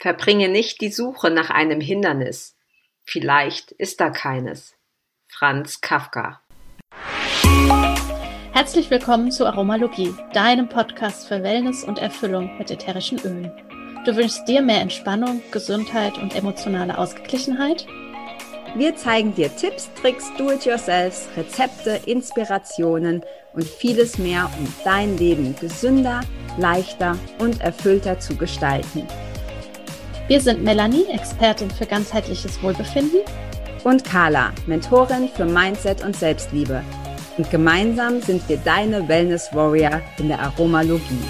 [0.00, 2.56] Verbringe nicht die Suche nach einem Hindernis.
[3.04, 4.76] Vielleicht ist da keines.
[5.26, 6.40] Franz Kafka.
[8.52, 13.50] Herzlich willkommen zu Aromalogie, deinem Podcast für Wellness und Erfüllung mit ätherischen Ölen.
[14.04, 17.84] Du wünschst dir mehr Entspannung, Gesundheit und emotionale Ausgeglichenheit?
[18.76, 26.20] Wir zeigen dir Tipps, Tricks, Do-it-yourselfs, Rezepte, Inspirationen und vieles mehr, um dein Leben gesünder,
[26.56, 29.04] leichter und erfüllter zu gestalten.
[30.28, 33.22] Wir sind Melanie, Expertin für ganzheitliches Wohlbefinden.
[33.82, 36.84] Und Carla, Mentorin für Mindset und Selbstliebe.
[37.38, 41.22] Und gemeinsam sind wir deine Wellness Warrior in der Aromalogie.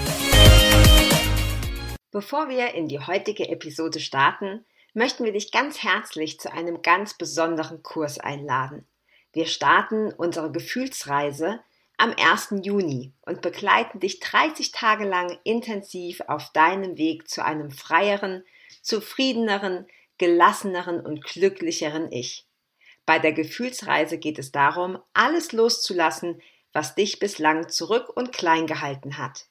[2.11, 7.13] Bevor wir in die heutige Episode starten, möchten wir dich ganz herzlich zu einem ganz
[7.13, 8.85] besonderen Kurs einladen.
[9.31, 11.61] Wir starten unsere Gefühlsreise
[11.95, 12.55] am 1.
[12.63, 18.43] Juni und begleiten dich 30 Tage lang intensiv auf deinem Weg zu einem freieren,
[18.89, 22.45] zufriedeneren, gelasseneren und glücklicheren Ich.
[23.05, 26.41] Bei der Gefühlsreise geht es darum, alles loszulassen,
[26.73, 29.45] was dich bislang zurück und klein gehalten hat.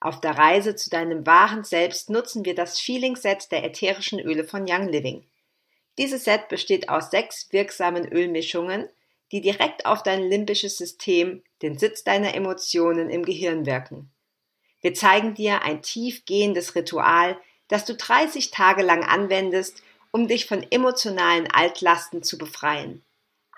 [0.00, 4.44] Auf der Reise zu deinem wahren Selbst nutzen wir das Feeling Set der ätherischen Öle
[4.44, 5.24] von Young Living.
[5.96, 8.88] Dieses Set besteht aus sechs wirksamen Ölmischungen,
[9.30, 14.10] die direkt auf dein limbisches System, den Sitz deiner Emotionen im Gehirn wirken.
[14.80, 17.38] Wir zeigen dir ein tiefgehendes Ritual,
[17.72, 23.02] das du 30 Tage lang anwendest, um dich von emotionalen Altlasten zu befreien.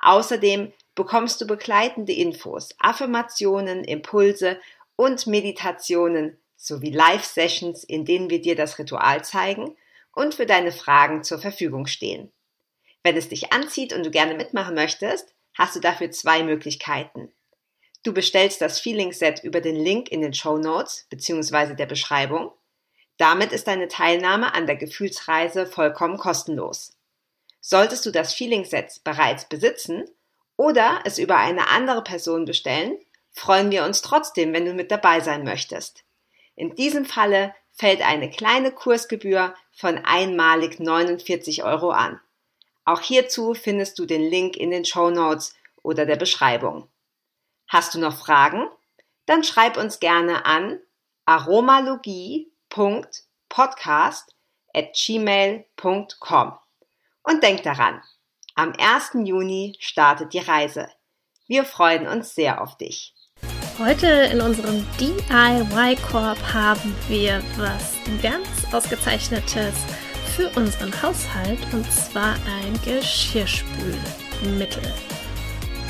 [0.02, 4.60] Außerdem bekommst du begleitende Infos, Affirmationen, Impulse
[4.94, 9.76] und Meditationen sowie Live-Sessions, in denen wir dir das Ritual zeigen
[10.12, 12.30] und für deine Fragen zur Verfügung stehen.
[13.02, 17.32] Wenn es dich anzieht und du gerne mitmachen möchtest, hast du dafür zwei Möglichkeiten.
[18.04, 21.74] Du bestellst das Feeling Set über den Link in den Show Notes bzw.
[21.74, 22.52] der Beschreibung
[23.16, 26.96] damit ist deine Teilnahme an der Gefühlsreise vollkommen kostenlos.
[27.60, 30.04] Solltest du das Feeling Set bereits besitzen
[30.56, 32.98] oder es über eine andere Person bestellen,
[33.30, 36.04] freuen wir uns trotzdem, wenn du mit dabei sein möchtest.
[36.56, 42.20] In diesem Falle fällt eine kleine Kursgebühr von einmalig 49 Euro an.
[42.84, 46.88] Auch hierzu findest du den Link in den Show Notes oder der Beschreibung.
[47.68, 48.68] Hast du noch Fragen?
[49.26, 50.78] Dann schreib uns gerne an
[51.24, 54.34] aromalogie podcast.
[57.22, 58.02] Und denk daran,
[58.54, 59.10] am 1.
[59.24, 60.88] Juni startet die Reise.
[61.46, 63.14] Wir freuen uns sehr auf dich.
[63.78, 69.74] Heute in unserem DIY-Korb haben wir was ganz Ausgezeichnetes
[70.36, 74.82] für unseren Haushalt und zwar ein Geschirrspülmittel.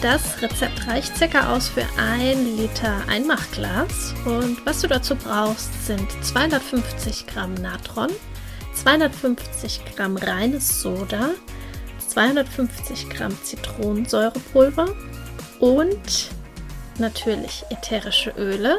[0.04, 4.14] Das Rezept reicht circa aus für ein Liter Einmachglas.
[4.26, 8.10] Und was du dazu brauchst sind 250 Gramm Natron,
[8.74, 11.30] 250 Gramm reines Soda,
[12.06, 14.94] 250 Gramm Zitronensäurepulver
[15.60, 16.28] und
[16.98, 18.76] natürlich ätherische Öle,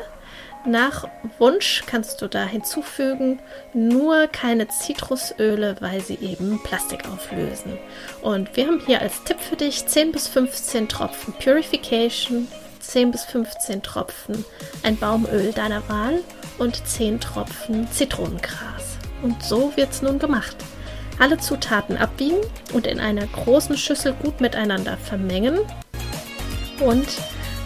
[0.66, 3.40] nach Wunsch kannst du da hinzufügen,
[3.74, 7.78] nur keine Zitrusöle, weil sie eben Plastik auflösen.
[8.22, 12.48] Und wir haben hier als Tipp für dich 10 bis 15 Tropfen Purification,
[12.80, 14.46] 10 bis 15 Tropfen
[14.84, 16.22] ein Baumöl deiner Wahl
[16.58, 18.98] und 10 Tropfen Zitronengras.
[19.22, 20.56] Und so wird es nun gemacht.
[21.20, 22.38] Alle Zutaten abbiegen
[22.74, 25.60] und in einer großen Schüssel gut miteinander vermengen
[26.82, 27.08] und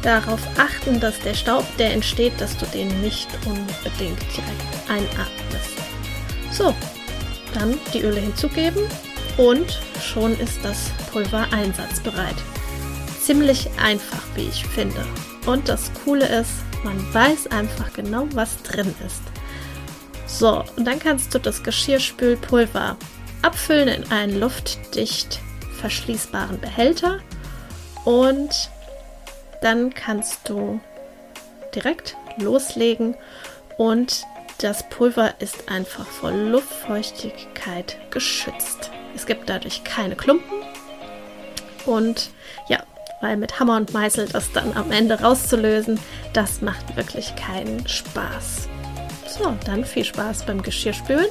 [0.02, 5.78] darauf achten, dass der Staub, der entsteht, dass du den nicht unbedingt direkt einatmest.
[6.52, 6.74] So,
[7.54, 8.84] dann die Öle hinzugeben
[9.38, 12.36] und schon ist das Pulver einsatzbereit.
[13.22, 15.06] Ziemlich einfach, wie ich finde.
[15.46, 16.52] Und das Coole ist,
[16.84, 19.22] man weiß einfach genau, was drin ist.
[20.26, 22.98] So, und dann kannst du das Geschirrspülpulver
[23.42, 25.40] abfüllen in einen luftdicht
[25.80, 27.20] verschließbaren Behälter
[28.06, 28.70] und
[29.62, 30.80] dann kannst du
[31.76, 33.16] direkt loslegen
[33.78, 34.26] und
[34.60, 38.92] das Pulver ist einfach vor Luftfeuchtigkeit geschützt.
[39.16, 40.58] Es gibt dadurch keine Klumpen
[41.86, 42.32] und
[42.68, 42.84] ja,
[43.22, 46.00] weil mit Hammer und Meißel das dann am Ende rauszulösen,
[46.34, 48.68] das macht wirklich keinen Spaß.
[49.28, 51.28] So, dann viel Spaß beim Geschirrspülen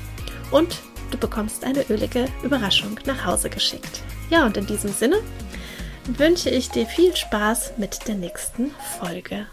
[0.52, 0.78] und
[1.14, 4.02] Du bekommst eine ölige Überraschung nach Hause geschickt.
[4.34, 5.18] Ja, und in diesem Sinne
[6.06, 9.46] wünsche ich dir viel Spaß mit der nächsten Folge.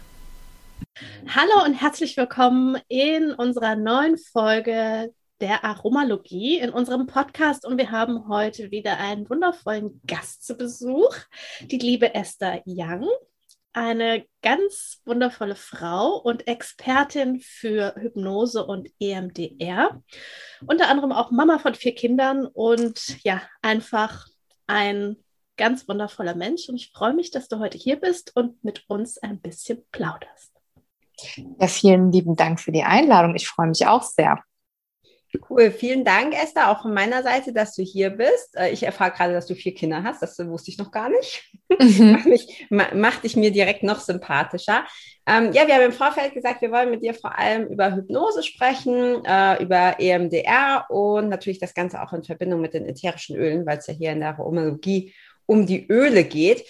[1.27, 7.91] Hallo und herzlich willkommen in unserer neuen Folge der Aromalogie in unserem Podcast und wir
[7.91, 11.15] haben heute wieder einen wundervollen Gast zu Besuch,
[11.61, 13.07] die liebe Esther Young,
[13.73, 20.01] eine ganz wundervolle Frau und Expertin für Hypnose und EMDR,
[20.65, 24.25] unter anderem auch Mama von vier Kindern und ja, einfach
[24.71, 25.17] ein
[25.57, 29.17] ganz wundervoller Mensch und ich freue mich, dass du heute hier bist und mit uns
[29.17, 30.53] ein bisschen plauderst.
[31.59, 33.35] Ja, vielen lieben Dank für die Einladung.
[33.35, 34.41] Ich freue mich auch sehr.
[35.49, 38.57] Cool, vielen Dank, Esther, auch von meiner Seite, dass du hier bist.
[38.57, 41.49] Äh, ich erfahre gerade, dass du vier Kinder hast, das wusste ich noch gar nicht.
[41.69, 42.11] Mhm.
[42.11, 44.85] macht, mich, macht dich mir direkt noch sympathischer.
[45.25, 48.43] Ähm, ja, wir haben im Vorfeld gesagt, wir wollen mit dir vor allem über Hypnose
[48.43, 53.65] sprechen, äh, über EMDR und natürlich das Ganze auch in Verbindung mit den ätherischen Ölen,
[53.65, 55.13] weil es ja hier in der Aromatologie
[55.45, 56.65] um die Öle geht.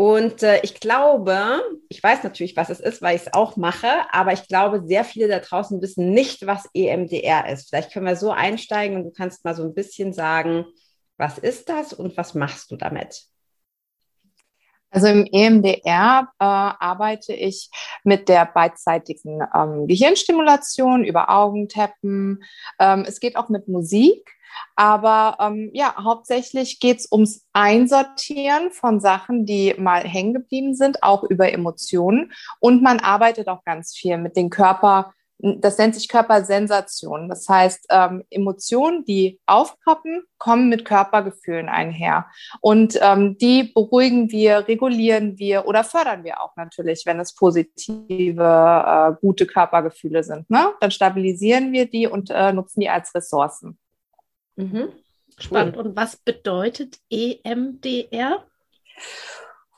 [0.00, 1.60] Und äh, ich glaube,
[1.90, 5.04] ich weiß natürlich, was es ist, weil ich es auch mache, aber ich glaube, sehr
[5.04, 7.68] viele da draußen wissen nicht, was EMDR ist.
[7.68, 10.64] Vielleicht können wir so einsteigen und du kannst mal so ein bisschen sagen,
[11.18, 13.24] was ist das und was machst du damit?
[14.90, 17.70] Also im EMDR äh, arbeite ich
[18.04, 22.42] mit der beidseitigen ähm, Gehirnstimulation über Augentappen.
[22.78, 24.36] Ähm, es geht auch mit Musik.
[24.74, 31.02] Aber ähm, ja, hauptsächlich geht es ums Einsortieren von Sachen, die mal hängen geblieben sind,
[31.02, 32.32] auch über Emotionen.
[32.58, 37.28] Und man arbeitet auch ganz viel mit den Körper, das nennt sich Körpersensation.
[37.28, 42.26] Das heißt, ähm, Emotionen, die aufpoppen, kommen mit Körpergefühlen einher.
[42.60, 48.42] Und ähm, die beruhigen wir, regulieren wir oder fördern wir auch natürlich, wenn es positive,
[48.42, 50.48] äh, gute Körpergefühle sind.
[50.50, 50.72] Ne?
[50.80, 53.78] Dann stabilisieren wir die und äh, nutzen die als Ressourcen.
[54.56, 54.88] Mhm.
[55.38, 55.76] Spannend.
[55.76, 55.86] Cool.
[55.86, 58.44] Und was bedeutet EMDR?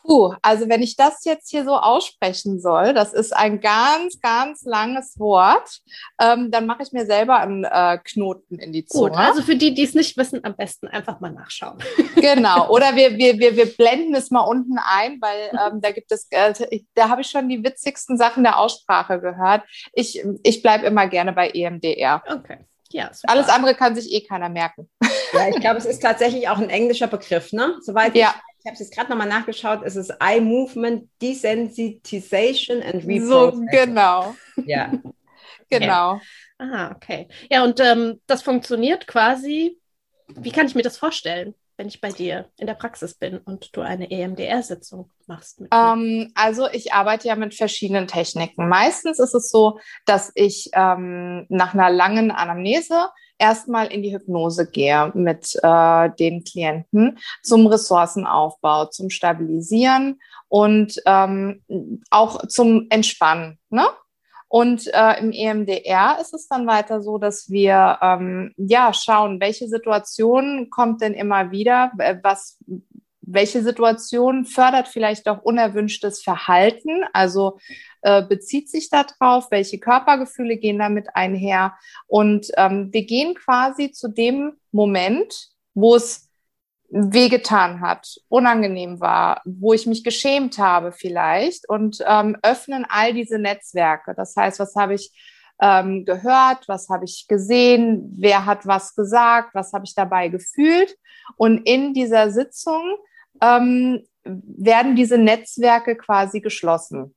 [0.05, 4.65] Puh, also wenn ich das jetzt hier so aussprechen soll, das ist ein ganz, ganz
[4.65, 5.81] langes Wort,
[6.21, 9.11] ähm, dann mache ich mir selber einen äh, Knoten in die Zunge.
[9.11, 11.79] Gut, also für die, die es nicht wissen, am besten einfach mal nachschauen.
[12.15, 16.13] Genau, oder wir, wir, wir, wir blenden es mal unten ein, weil ähm, da gibt
[16.13, 16.53] es, äh,
[16.95, 19.63] da habe ich schon die witzigsten Sachen der Aussprache gehört.
[19.93, 22.23] Ich, ich bleibe immer gerne bei EMDR.
[22.29, 22.59] Okay.
[22.93, 23.33] Ja, super.
[23.33, 24.89] Alles andere kann sich eh keiner merken.
[25.33, 27.79] Ja, ich glaube, es ist tatsächlich auch ein englischer Begriff, ne?
[27.81, 28.35] Soweit ja.
[28.37, 33.27] ich, ich habe es jetzt gerade nochmal nachgeschaut, es ist Eye Movement Desensitization and Reprocessing.
[33.27, 34.37] So, genau.
[34.67, 34.93] Ja.
[35.69, 36.15] genau.
[36.15, 36.25] Okay.
[36.59, 37.29] Aha, okay.
[37.51, 39.81] Ja, und ähm, das funktioniert quasi,
[40.29, 41.55] wie kann ich mir das vorstellen?
[41.79, 45.63] wenn ich bei dir in der Praxis bin und du eine EMDR-Sitzung machst?
[45.73, 48.69] Ähm, also ich arbeite ja mit verschiedenen Techniken.
[48.69, 54.71] Meistens ist es so, dass ich ähm, nach einer langen Anamnese erstmal in die Hypnose
[54.71, 61.63] gehe mit äh, den Klienten zum Ressourcenaufbau, zum Stabilisieren und ähm,
[62.11, 63.59] auch zum Entspannen.
[63.71, 63.85] Ne?
[64.49, 69.67] Und äh, im EMDR ist es dann weiter so, dass wir ähm, ja schauen, welche
[69.67, 71.91] Situation kommt denn immer wieder,
[72.23, 72.59] was
[73.23, 77.59] welche Situation fördert vielleicht auch unerwünschtes Verhalten, also
[78.03, 81.77] äh, bezieht sich darauf, welche Körpergefühle gehen damit einher.
[82.07, 86.29] Und ähm, wir gehen quasi zu dem Moment, wo es
[86.93, 93.39] wehgetan hat, unangenehm war, wo ich mich geschämt habe vielleicht und ähm, öffnen all diese
[93.39, 94.15] Netzwerke.
[94.15, 95.11] Das heißt, was habe ich
[95.63, 100.95] ähm, gehört, was habe ich gesehen, wer hat was gesagt, was habe ich dabei gefühlt.
[101.37, 102.83] Und in dieser Sitzung
[103.43, 107.15] ähm, werden diese Netzwerke quasi geschlossen.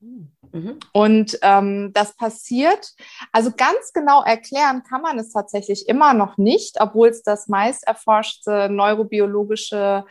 [0.00, 0.80] Mhm.
[0.92, 2.92] Und ähm, das passiert,
[3.30, 7.86] also ganz genau erklären kann man es tatsächlich immer noch nicht, obwohl es das meist
[7.86, 10.04] erforschte neurobiologische,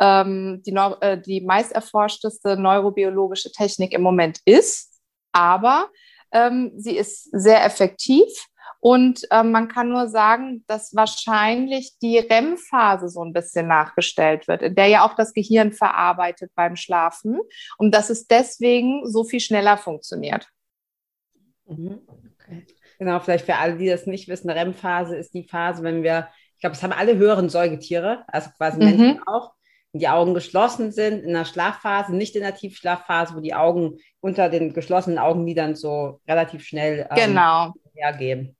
[0.00, 5.00] ähm, die, Neu äh, die meist erforschteste neurobiologische Technik im Moment ist.
[5.32, 5.88] Aber
[6.32, 8.28] ähm, sie ist sehr effektiv
[8.80, 14.62] und ähm, man kann nur sagen, dass wahrscheinlich die REM-Phase so ein bisschen nachgestellt wird,
[14.62, 17.40] in der ja auch das Gehirn verarbeitet beim Schlafen
[17.76, 20.48] und dass es deswegen so viel schneller funktioniert.
[21.66, 22.00] Mhm.
[22.06, 22.66] Okay.
[22.98, 26.60] Genau, vielleicht für alle, die das nicht wissen, REM-Phase ist die Phase, wenn wir, ich
[26.60, 28.84] glaube, es haben alle höheren Säugetiere, also quasi mhm.
[28.84, 29.52] Menschen auch,
[29.92, 34.48] die Augen geschlossen sind in der Schlafphase, nicht in der Tiefschlafphase, wo die Augen unter
[34.50, 37.72] den geschlossenen Augenlidern so relativ schnell ähm, genau.
[37.94, 38.57] hergehen.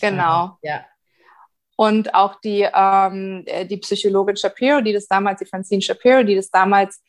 [0.00, 0.58] Genau.
[0.62, 0.84] Ja.
[1.76, 6.34] Und auch die, ähm, äh, die Psychologin Shapiro, die das damals, die Francine Shapiro, die
[6.34, 7.02] das damals,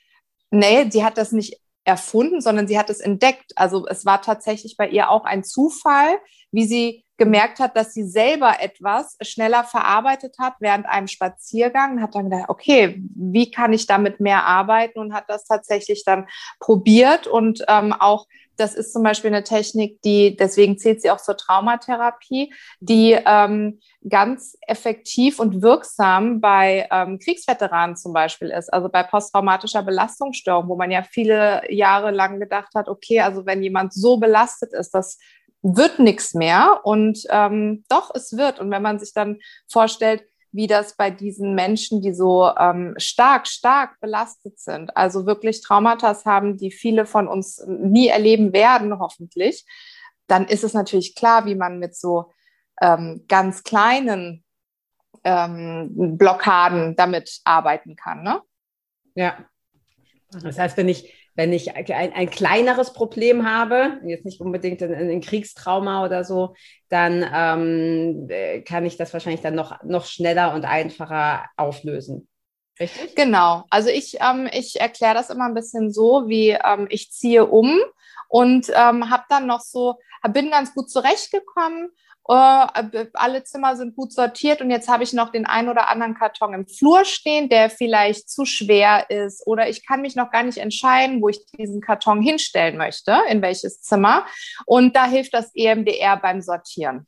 [0.51, 3.53] nee, sie hat das nicht erfunden, sondern sie hat es entdeckt.
[3.55, 6.19] Also es war tatsächlich bei ihr auch ein Zufall,
[6.51, 12.01] wie sie gemerkt hat, dass sie selber etwas schneller verarbeitet hat während einem Spaziergang und
[12.01, 16.27] hat dann gedacht, okay, wie kann ich damit mehr arbeiten und hat das tatsächlich dann
[16.59, 18.27] probiert und ähm, auch
[18.57, 23.79] das ist zum Beispiel eine Technik, die, deswegen zählt sie auch zur Traumatherapie, die ähm,
[24.07, 30.75] ganz effektiv und wirksam bei ähm, Kriegsveteranen zum Beispiel ist, also bei posttraumatischer Belastungsstörung, wo
[30.75, 35.17] man ja viele Jahre lang gedacht hat, okay, also wenn jemand so belastet ist, das
[35.61, 38.59] wird nichts mehr und ähm, doch, es wird.
[38.59, 43.47] Und wenn man sich dann vorstellt, wie das bei diesen Menschen, die so ähm, stark,
[43.47, 49.65] stark belastet sind, also wirklich Traumata haben, die viele von uns nie erleben werden, hoffentlich,
[50.27, 52.31] dann ist es natürlich klar, wie man mit so
[52.81, 54.43] ähm, ganz kleinen
[55.23, 58.23] ähm, Blockaden damit arbeiten kann.
[58.23, 58.41] Ne?
[59.15, 59.37] Ja.
[60.31, 65.21] Das heißt, wenn ich wenn ich ein, ein kleineres Problem habe, jetzt nicht unbedingt ein,
[65.21, 66.55] Kriegstrauma oder so,
[66.89, 72.27] dann ähm, äh, kann ich das wahrscheinlich dann noch, noch schneller und einfacher auflösen.
[72.79, 73.15] Richtig?
[73.15, 73.65] Genau.
[73.69, 77.79] Also ich, ähm, ich erkläre das immer ein bisschen so, wie ähm, ich ziehe um
[78.29, 79.95] und ähm, habe dann noch so,
[80.29, 81.91] bin ganz gut zurechtgekommen
[82.29, 86.15] äh, alle Zimmer sind gut sortiert und jetzt habe ich noch den ein oder anderen
[86.15, 90.43] Karton im Flur stehen, der vielleicht zu schwer ist oder ich kann mich noch gar
[90.43, 94.25] nicht entscheiden, wo ich diesen Karton hinstellen möchte, in welches Zimmer.
[94.65, 97.07] Und da hilft das EMDR beim Sortieren.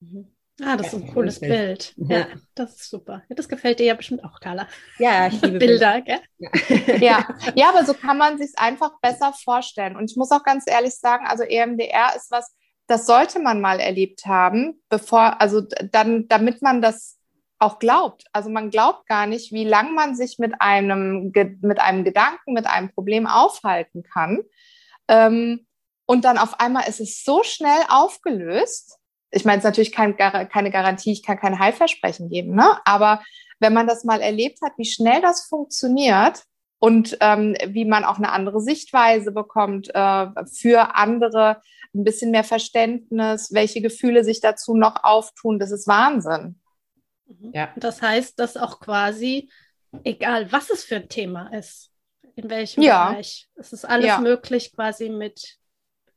[0.00, 0.32] Mhm.
[0.64, 1.94] Ah, das ist ein cooles Bild.
[1.96, 2.10] Bild.
[2.10, 3.22] Ja, das ist super.
[3.30, 4.68] Das gefällt dir ja bestimmt auch, Carla.
[4.98, 6.20] Ja, ich liebe Bilder, gell?
[7.00, 7.26] Ja.
[7.54, 9.96] ja, aber so kann man sich einfach besser vorstellen.
[9.96, 12.54] Und ich muss auch ganz ehrlich sagen, also EMDR ist was,
[12.92, 17.18] das sollte man mal erlebt haben, bevor, also dann, damit man das
[17.58, 18.26] auch glaubt.
[18.34, 21.32] Also man glaubt gar nicht, wie lang man sich mit einem,
[21.62, 24.42] mit einem Gedanken, mit einem Problem aufhalten kann.
[25.08, 25.66] Ähm,
[26.04, 28.98] und dann auf einmal ist es so schnell aufgelöst.
[29.30, 32.78] Ich meine, es ist natürlich kein, keine Garantie, ich kann kein Heilversprechen geben, ne?
[32.84, 33.22] aber
[33.58, 36.42] wenn man das mal erlebt hat, wie schnell das funktioniert
[36.82, 41.62] und ähm, wie man auch eine andere Sichtweise bekommt äh, für andere
[41.94, 45.60] ein bisschen mehr Verständnis, welche Gefühle sich dazu noch auftun.
[45.60, 46.58] Das ist Wahnsinn.
[47.26, 47.52] Mhm.
[47.54, 47.68] Ja.
[47.76, 49.48] Das heißt, dass auch quasi,
[50.02, 51.92] egal was es für ein Thema ist,
[52.34, 53.10] in welchem ja.
[53.10, 54.18] Bereich, es ist alles ja.
[54.18, 55.58] möglich quasi mit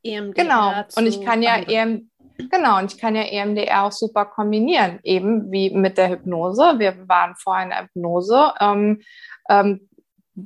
[0.02, 0.42] EMDR.
[0.42, 0.72] Genau.
[0.96, 5.52] Und ich kann ja EM, genau, und ich kann ja EMDR auch super kombinieren, eben
[5.52, 6.74] wie mit der Hypnose.
[6.78, 8.52] Wir waren vorher in der Hypnose.
[8.58, 9.02] Ähm,
[9.48, 9.88] ähm,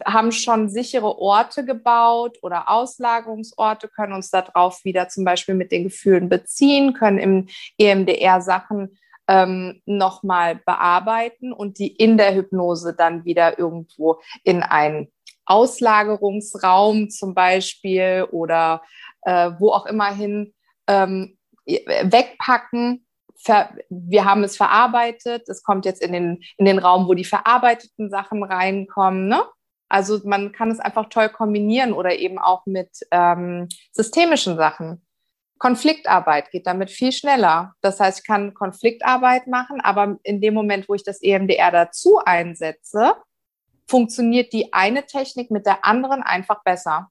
[0.05, 5.85] haben schon sichere Orte gebaut oder Auslagerungsorte, können uns darauf wieder zum Beispiel mit den
[5.85, 8.97] Gefühlen beziehen, können im EMDR Sachen
[9.29, 15.09] ähm, nochmal bearbeiten und die in der Hypnose dann wieder irgendwo in einen
[15.45, 18.83] Auslagerungsraum zum Beispiel oder
[19.23, 20.55] äh, wo auch immer hin
[20.87, 23.07] ähm, wegpacken.
[23.89, 25.49] Wir haben es verarbeitet.
[25.49, 29.29] Es kommt jetzt in den, in den Raum, wo die verarbeiteten Sachen reinkommen.
[29.29, 29.43] Ne?
[29.91, 35.05] Also man kann es einfach toll kombinieren oder eben auch mit ähm, systemischen Sachen.
[35.59, 37.75] Konfliktarbeit geht damit viel schneller.
[37.83, 42.19] Das heißt, ich kann Konfliktarbeit machen, aber in dem Moment, wo ich das EMDR dazu
[42.25, 43.15] einsetze,
[43.87, 47.11] funktioniert die eine Technik mit der anderen einfach besser.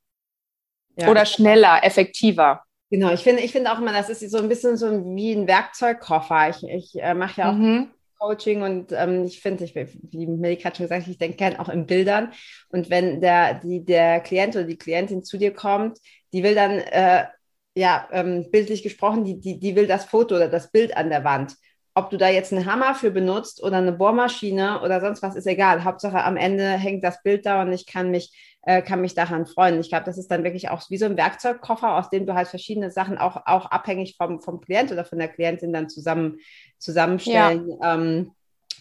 [0.96, 1.10] Ja.
[1.10, 2.64] Oder schneller, effektiver.
[2.90, 5.48] Genau, ich finde, ich finde auch immer, das ist so ein bisschen so wie ein
[5.48, 6.50] Werkzeugkoffer.
[6.50, 7.92] Ich, ich äh, mache ja auch mhm.
[8.20, 11.70] Coaching und ähm, ich finde, ich, wie Melik hat schon gesagt, ich denke gerne auch
[11.70, 12.34] in Bildern.
[12.70, 16.00] Und wenn der, die, der Klient oder die Klientin zu dir kommt,
[16.34, 17.26] die will dann, äh,
[17.76, 21.24] ja, ähm, bildlich gesprochen, die, die, die will das Foto oder das Bild an der
[21.24, 21.56] Wand.
[21.96, 25.48] Ob du da jetzt einen Hammer für benutzt oder eine Bohrmaschine oder sonst was, ist
[25.48, 25.84] egal.
[25.84, 28.32] Hauptsache am Ende hängt das Bild da und ich kann mich
[28.64, 29.80] äh, kann mich daran freuen.
[29.80, 32.48] Ich glaube, das ist dann wirklich auch wie so ein Werkzeugkoffer, aus dem du halt
[32.48, 36.38] verschiedene Sachen auch, auch abhängig vom, vom Klient oder von der Klientin dann zusammen,
[36.78, 37.96] zusammenstellen ja.
[37.96, 38.32] ähm,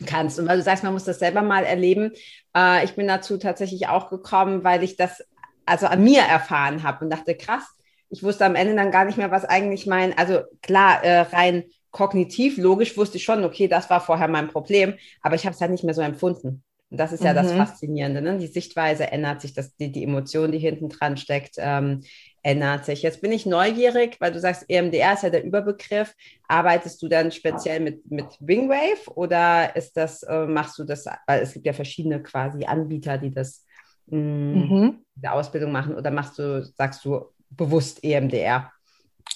[0.07, 0.39] kannst.
[0.39, 2.13] Und weil du sagst, man muss das selber mal erleben.
[2.57, 5.25] Äh, ich bin dazu tatsächlich auch gekommen, weil ich das
[5.65, 7.65] also an mir erfahren habe und dachte, krass,
[8.11, 11.65] ich wusste am Ende dann gar nicht mehr, was eigentlich mein, also klar, äh, rein
[11.91, 15.61] kognitiv, logisch wusste ich schon, okay, das war vorher mein Problem, aber ich habe es
[15.61, 16.63] halt nicht mehr so empfunden.
[16.91, 17.37] Und das ist ja mhm.
[17.37, 18.23] das Faszinierende.
[18.23, 18.39] Ne?
[18.39, 22.03] Die Sichtweise ändert sich, das, die, die Emotion, die hinten dran steckt, ähm,
[22.43, 23.03] ändert sich.
[23.03, 26.15] Jetzt bin ich neugierig, weil du sagst, EMDR ist ja der Überbegriff.
[26.47, 31.43] Arbeitest du dann speziell mit, mit Wingwave oder ist das, äh, machst du das, weil
[31.43, 33.67] es gibt ja verschiedene quasi Anbieter, die das
[34.07, 35.05] mh, mm, mhm.
[35.27, 38.73] Ausbildung machen, oder machst du, sagst du bewusst EMDR?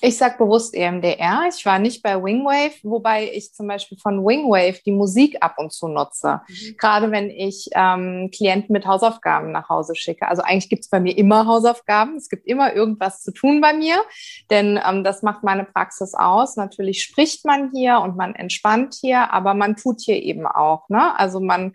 [0.00, 1.44] Ich sage bewusst EMDR.
[1.48, 5.72] Ich war nicht bei Wingwave, wobei ich zum Beispiel von Wingwave die Musik ab und
[5.72, 6.40] zu nutze.
[6.48, 6.76] Mhm.
[6.78, 10.26] Gerade wenn ich ähm, Klienten mit Hausaufgaben nach Hause schicke.
[10.28, 12.16] Also eigentlich gibt es bei mir immer Hausaufgaben.
[12.16, 14.02] Es gibt immer irgendwas zu tun bei mir,
[14.50, 16.56] denn ähm, das macht meine Praxis aus.
[16.56, 20.88] Natürlich spricht man hier und man entspannt hier, aber man tut hier eben auch.
[20.88, 21.18] Ne?
[21.18, 21.74] Also man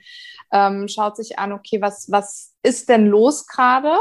[0.52, 3.98] ähm, schaut sich an, okay, was, was ist denn los gerade?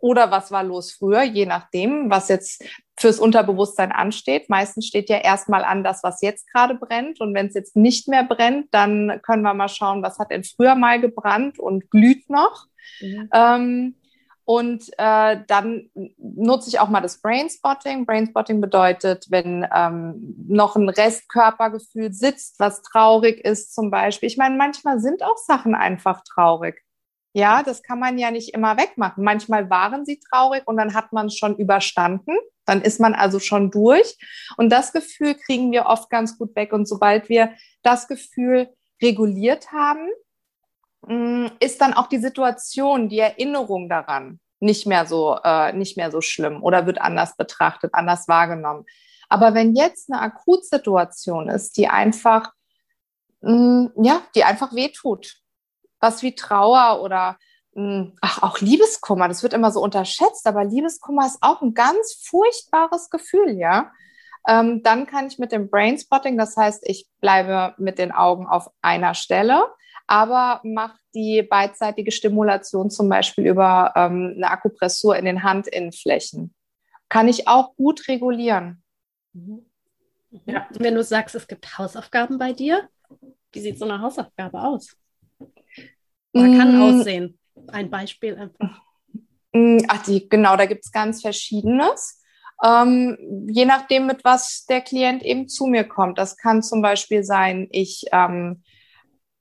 [0.00, 2.64] Oder was war los früher, je nachdem, was jetzt
[2.98, 4.48] fürs Unterbewusstsein ansteht.
[4.48, 7.20] Meistens steht ja erstmal an das, was jetzt gerade brennt.
[7.20, 10.44] Und wenn es jetzt nicht mehr brennt, dann können wir mal schauen, was hat denn
[10.44, 12.66] früher mal gebrannt und glüht noch.
[13.00, 13.28] Mhm.
[13.32, 13.94] Ähm,
[14.44, 18.04] und äh, dann nutze ich auch mal das Brainspotting.
[18.04, 24.26] Brainspotting bedeutet, wenn ähm, noch ein Restkörpergefühl sitzt, was traurig ist zum Beispiel.
[24.26, 26.82] Ich meine, manchmal sind auch Sachen einfach traurig.
[27.32, 29.22] Ja, das kann man ja nicht immer wegmachen.
[29.22, 32.36] Manchmal waren sie traurig und dann hat man es schon überstanden.
[32.64, 34.16] Dann ist man also schon durch.
[34.56, 36.72] Und das Gefühl kriegen wir oft ganz gut weg.
[36.72, 38.68] Und sobald wir das Gefühl
[39.00, 40.08] reguliert haben,
[41.06, 46.10] mm, ist dann auch die Situation, die Erinnerung daran nicht mehr so, äh, nicht mehr
[46.10, 48.84] so schlimm oder wird anders betrachtet, anders wahrgenommen.
[49.28, 52.52] Aber wenn jetzt eine Akutsituation ist, die einfach,
[53.40, 55.40] mh, mm, ja, die einfach wehtut,
[56.00, 57.38] was wie Trauer oder
[57.74, 62.20] hm, ach, auch Liebeskummer, das wird immer so unterschätzt, aber Liebeskummer ist auch ein ganz
[62.24, 63.92] furchtbares Gefühl, ja.
[64.48, 68.70] Ähm, dann kann ich mit dem Brainspotting, das heißt, ich bleibe mit den Augen auf
[68.80, 69.62] einer Stelle,
[70.06, 76.54] aber mache die beidseitige Stimulation zum Beispiel über ähm, eine Akupressur in den Handinnenflächen.
[77.08, 78.82] Kann ich auch gut regulieren.
[79.32, 79.66] Mhm.
[80.46, 80.66] Ja.
[80.70, 82.88] Wenn du sagst, es gibt Hausaufgaben bei dir,
[83.52, 84.96] wie sieht so eine Hausaufgabe aus?
[86.32, 86.82] Oder kann mm.
[86.82, 87.38] aussehen?
[87.68, 88.82] Ein Beispiel einfach.
[89.52, 92.22] Mm, ach, die, genau, da gibt es ganz Verschiedenes.
[92.64, 96.18] Ähm, je nachdem, mit was der Klient eben zu mir kommt.
[96.18, 98.62] Das kann zum Beispiel sein, ich ähm,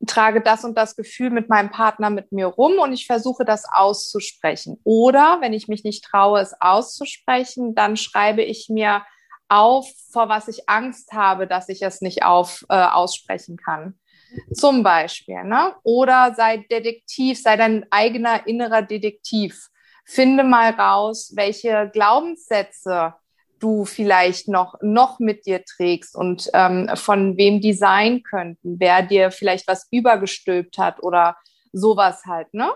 [0.08, 3.66] trage das und das Gefühl mit meinem Partner mit mir rum und ich versuche das
[3.70, 4.80] auszusprechen.
[4.84, 9.04] Oder wenn ich mich nicht traue, es auszusprechen, dann schreibe ich mir
[9.50, 13.99] auf, vor was ich Angst habe, dass ich es nicht auf, äh, aussprechen kann.
[14.54, 15.76] Zum Beispiel, ne?
[15.84, 19.70] Oder sei Detektiv, sei dein eigener innerer Detektiv.
[20.06, 23.14] Finde mal raus, welche Glaubenssätze
[23.60, 29.02] du vielleicht noch, noch mit dir trägst und ähm, von wem die sein könnten, wer
[29.02, 31.36] dir vielleicht was übergestülpt hat oder
[31.74, 32.72] sowas halt, ne?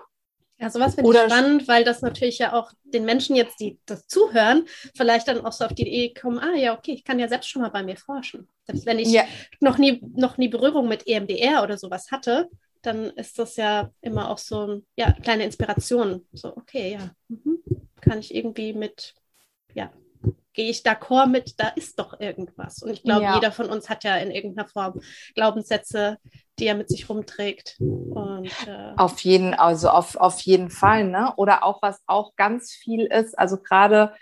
[0.60, 4.08] Ja, sowas finde ich spannend, weil das natürlich ja auch den Menschen jetzt, die das
[4.08, 7.28] zuhören, vielleicht dann auch so auf die Idee kommen, ah ja, okay, ich kann ja
[7.28, 8.48] selbst schon mal bei mir forschen.
[8.66, 9.24] Selbst wenn ich ja.
[9.60, 12.50] noch, nie, noch nie Berührung mit EMDR oder sowas hatte,
[12.82, 16.26] dann ist das ja immer auch so ja, kleine Inspiration.
[16.34, 17.63] So, okay, ja, mhm.
[18.02, 19.16] kann ich irgendwie mit,
[19.74, 19.92] ja,
[20.54, 22.82] gehe ich d'accord mit, da ist doch irgendwas.
[22.82, 23.36] Und ich glaube, ja.
[23.36, 25.00] jeder von uns hat ja in irgendeiner Form
[25.36, 26.18] Glaubenssätze,
[26.60, 27.78] die er mit sich rumträgt.
[27.80, 31.34] Und, äh auf jeden, also auf, auf jeden Fall, ne?
[31.38, 34.13] Oder auch was auch ganz viel ist, also gerade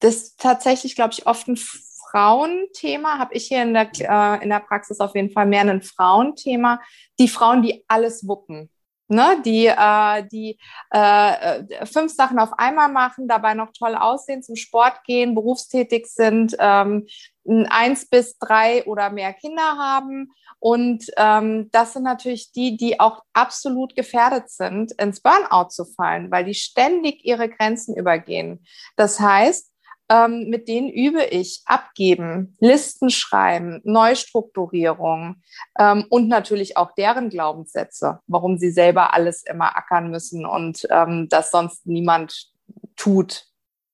[0.00, 4.60] das tatsächlich, glaube ich, oft ein Frauenthema, habe ich hier in der, äh, in der
[4.60, 6.80] Praxis auf jeden Fall mehr ein Frauenthema.
[7.18, 8.70] Die Frauen, die alles wuppen
[9.08, 10.58] ne, die, äh, die
[10.92, 16.06] äh, äh, fünf Sachen auf einmal machen, dabei noch toll aussehen, zum Sport gehen, berufstätig
[16.06, 17.06] sind, ähm,
[17.46, 20.32] eins bis drei oder mehr Kinder haben.
[20.58, 26.30] Und ähm, das sind natürlich die, die auch absolut gefährdet sind, ins Burnout zu fallen,
[26.30, 28.64] weil die ständig ihre Grenzen übergehen.
[28.96, 29.73] Das heißt,
[30.08, 35.42] ähm, mit denen übe ich abgeben, Listen schreiben, Neustrukturierung
[35.78, 41.28] ähm, und natürlich auch deren Glaubenssätze, warum sie selber alles immer ackern müssen und ähm,
[41.30, 42.50] das sonst niemand
[42.96, 43.46] tut.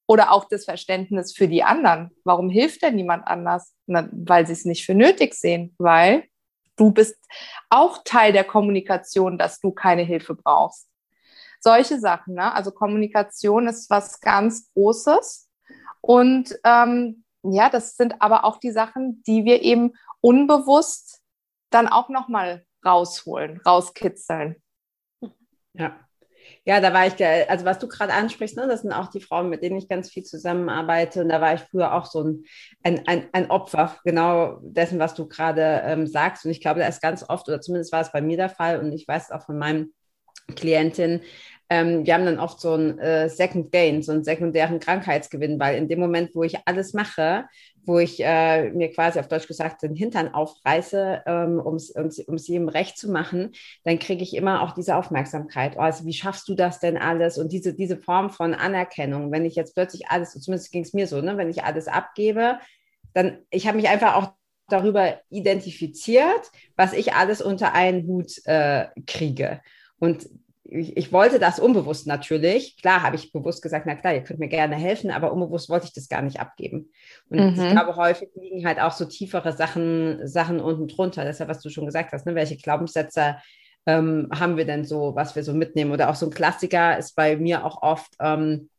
[0.06, 2.10] Oder auch das Verständnis für die anderen.
[2.24, 3.74] Warum hilft denn niemand anders?
[3.86, 6.24] Na, weil sie es nicht für nötig sehen, weil
[6.74, 7.16] du bist
[7.68, 10.88] auch Teil der Kommunikation, dass du keine Hilfe brauchst.
[11.60, 12.52] Solche Sachen, ne?
[12.52, 15.49] Also Kommunikation ist was ganz Großes
[16.00, 21.20] und ähm, ja, das sind aber auch die Sachen, die wir eben unbewusst
[21.70, 24.56] dann auch nochmal rausholen, rauskitzeln.
[25.72, 25.98] Ja.
[26.64, 29.48] Ja, da war ich, also was du gerade ansprichst, ne, das sind auch die Frauen,
[29.48, 31.22] mit denen ich ganz viel zusammenarbeite.
[31.22, 32.44] Und da war ich früher auch so ein,
[32.82, 36.44] ein, ein, ein Opfer genau dessen, was du gerade ähm, sagst.
[36.44, 38.80] Und ich glaube, da ist ganz oft, oder zumindest war es bei mir der Fall,
[38.80, 39.94] und ich weiß es auch von meinen
[40.56, 41.22] Klientinnen,
[41.70, 45.76] ähm, wir haben dann oft so ein äh, Second Gain, so einen sekundären Krankheitsgewinn, weil
[45.76, 47.44] in dem Moment, wo ich alles mache,
[47.84, 52.68] wo ich äh, mir quasi auf Deutsch gesagt den Hintern aufreiße, ähm, um es jedem
[52.68, 53.52] recht zu machen,
[53.84, 55.76] dann kriege ich immer auch diese Aufmerksamkeit.
[55.76, 57.38] Oh, also wie schaffst du das denn alles?
[57.38, 61.06] Und diese, diese Form von Anerkennung, wenn ich jetzt plötzlich alles, zumindest ging es mir
[61.06, 62.58] so, ne, wenn ich alles abgebe,
[63.14, 64.32] dann, ich habe mich einfach auch
[64.68, 69.60] darüber identifiziert, was ich alles unter einen Hut äh, kriege.
[69.98, 70.28] Und
[70.70, 72.76] ich, ich, wollte das unbewusst natürlich.
[72.76, 75.86] Klar habe ich bewusst gesagt, na klar, ihr könnt mir gerne helfen, aber unbewusst wollte
[75.86, 76.90] ich das gar nicht abgeben.
[77.28, 77.62] Und mhm.
[77.62, 81.24] ich glaube, häufig liegen halt auch so tiefere Sachen, Sachen unten drunter.
[81.24, 82.34] Das ist ja, was du schon gesagt hast, ne?
[82.34, 83.36] welche Glaubenssätze
[83.86, 85.92] ähm, haben wir denn so, was wir so mitnehmen?
[85.92, 88.70] Oder auch so ein Klassiker ist bei mir auch oft, ähm,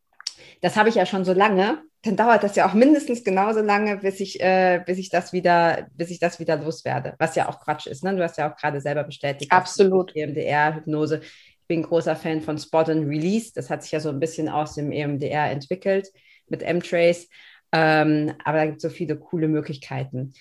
[0.61, 3.97] das habe ich ja schon so lange, dann dauert das ja auch mindestens genauso lange,
[3.97, 7.59] bis ich, äh, bis ich das wieder, bis ich das wieder loswerde, was ja auch
[7.59, 8.03] Quatsch ist.
[8.03, 8.15] Ne?
[8.15, 9.51] Du hast ja auch gerade selber bestätigt.
[9.51, 10.15] Absolut.
[10.15, 11.21] EMDR, Hypnose.
[11.71, 13.53] Ich bin ein großer Fan von Spot and Release.
[13.55, 16.09] Das hat sich ja so ein bisschen aus dem EMDR entwickelt
[16.49, 17.29] mit M-Trace.
[17.71, 20.33] Ähm, aber da gibt es so viele coole Möglichkeiten.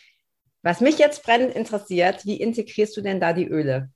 [0.63, 3.91] Was mich jetzt brennend interessiert, wie integrierst du denn da die Öle?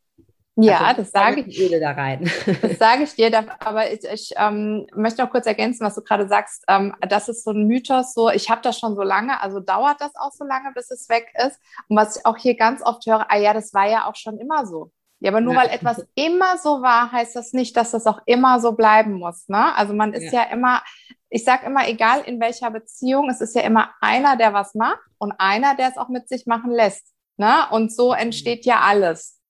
[0.54, 1.58] Ja, also, das sage ich.
[1.58, 2.30] Öle da rein.
[2.62, 6.28] Das sage ich dir, aber ich, ich ähm, möchte noch kurz ergänzen, was du gerade
[6.28, 6.62] sagst.
[6.68, 10.00] Ähm, das ist so ein Mythos, so ich habe das schon so lange, also dauert
[10.00, 11.58] das auch so lange, bis es weg ist.
[11.88, 14.38] Und was ich auch hier ganz oft höre, ah ja, das war ja auch schon
[14.38, 14.92] immer so.
[15.20, 15.60] Ja, aber nur ja.
[15.60, 19.48] weil etwas immer so war, heißt das nicht, dass das auch immer so bleiben muss.
[19.48, 19.74] Ne?
[19.74, 20.82] Also man ist ja, ja immer,
[21.30, 25.00] ich sage immer, egal in welcher Beziehung, es ist ja immer einer, der was macht
[25.18, 27.06] und einer, der es auch mit sich machen lässt.
[27.36, 27.52] Ne?
[27.70, 29.40] Und so entsteht ja alles.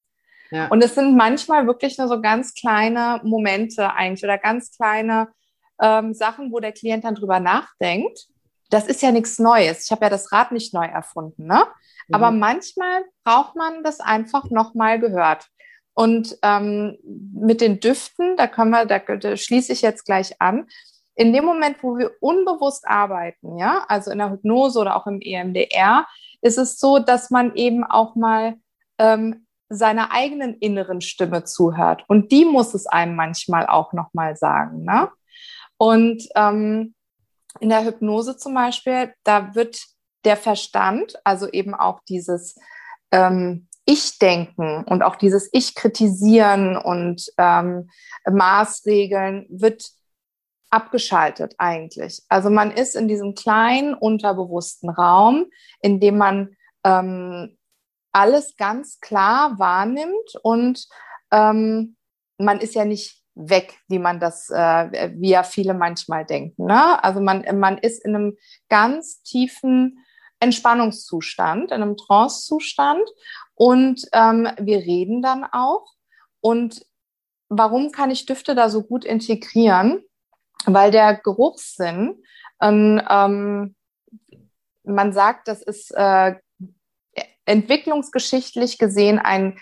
[0.50, 0.68] Ja.
[0.68, 5.28] Und es sind manchmal wirklich nur so ganz kleine Momente eigentlich oder ganz kleine
[5.80, 8.28] ähm, Sachen, wo der Klient dann drüber nachdenkt.
[8.70, 9.84] Das ist ja nichts Neues.
[9.84, 11.64] Ich habe ja das Rad nicht neu erfunden, ne?
[12.08, 12.14] Mhm.
[12.14, 15.48] Aber manchmal braucht man das einfach nochmal gehört.
[15.94, 20.66] Und ähm, mit den Düften, da können wir, da, da schließe ich jetzt gleich an.
[21.14, 25.20] In dem Moment, wo wir unbewusst arbeiten, ja, also in der Hypnose oder auch im
[25.20, 26.06] EMDR,
[26.42, 28.56] ist es so, dass man eben auch mal
[28.98, 32.04] ähm, seiner eigenen inneren Stimme zuhört.
[32.08, 34.84] Und die muss es einem manchmal auch nochmal sagen.
[34.84, 35.08] Ne?
[35.76, 36.94] Und ähm,
[37.60, 39.80] in der Hypnose zum Beispiel, da wird
[40.24, 42.56] der Verstand, also eben auch dieses
[43.12, 47.90] ähm, Ich-Denken und auch dieses Ich-Kritisieren und ähm,
[48.28, 49.84] Maßregeln, wird
[50.70, 52.22] abgeschaltet eigentlich.
[52.28, 55.46] Also man ist in diesem kleinen unterbewussten Raum,
[55.80, 57.56] in dem man ähm,
[58.12, 60.86] alles ganz klar wahrnimmt und
[61.30, 61.96] ähm,
[62.38, 66.66] man ist ja nicht weg, wie man das, äh, wie ja viele manchmal denken.
[66.66, 67.02] Ne?
[67.02, 68.36] Also man, man ist in einem
[68.68, 70.04] ganz tiefen
[70.40, 73.08] Entspannungszustand, in einem Trancezustand
[73.54, 75.86] und ähm, wir reden dann auch.
[76.40, 76.84] Und
[77.48, 80.02] warum kann ich Düfte da so gut integrieren?
[80.66, 82.22] Weil der Geruchssinn,
[82.60, 83.74] ähm,
[84.84, 86.34] man sagt, das ist äh,
[87.44, 89.58] entwicklungsgeschichtlich gesehen ein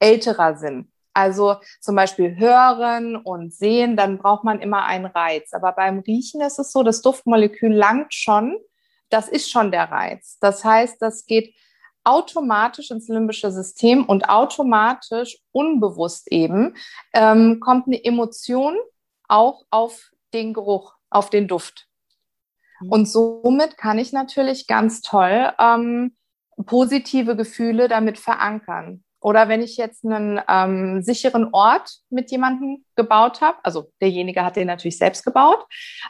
[0.00, 0.92] älterer Sinn.
[1.14, 5.52] Also zum Beispiel hören und sehen, dann braucht man immer einen Reiz.
[5.52, 8.58] Aber beim Riechen ist es so, das Duftmolekül langt schon.
[9.10, 10.38] Das ist schon der Reiz.
[10.40, 11.54] Das heißt, das geht
[12.02, 16.76] automatisch ins limbische System und automatisch, unbewusst eben,
[17.14, 18.76] ähm, kommt eine Emotion
[19.28, 21.88] auch auf den Geruch, auf den Duft.
[22.80, 22.90] Mhm.
[22.90, 26.16] Und somit kann ich natürlich ganz toll ähm,
[26.66, 29.04] positive Gefühle damit verankern.
[29.24, 34.56] Oder wenn ich jetzt einen ähm, sicheren Ort mit jemandem gebaut habe, also derjenige hat
[34.56, 35.64] den natürlich selbst gebaut,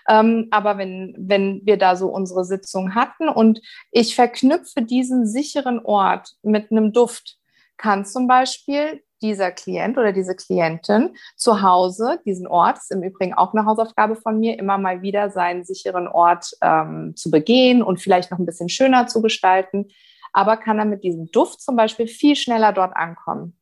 [0.08, 3.60] ähm, aber wenn, wenn wir da so unsere Sitzung hatten und
[3.92, 7.36] ich verknüpfe diesen sicheren Ort mit einem Duft,
[7.76, 13.34] kann zum Beispiel dieser Klient oder diese Klientin zu Hause, diesen Ort, ist im Übrigen
[13.34, 18.00] auch eine Hausaufgabe von mir, immer mal wieder seinen sicheren Ort ähm, zu begehen und
[18.00, 19.86] vielleicht noch ein bisschen schöner zu gestalten
[20.34, 23.56] aber kann er mit diesem Duft zum Beispiel viel schneller dort ankommen.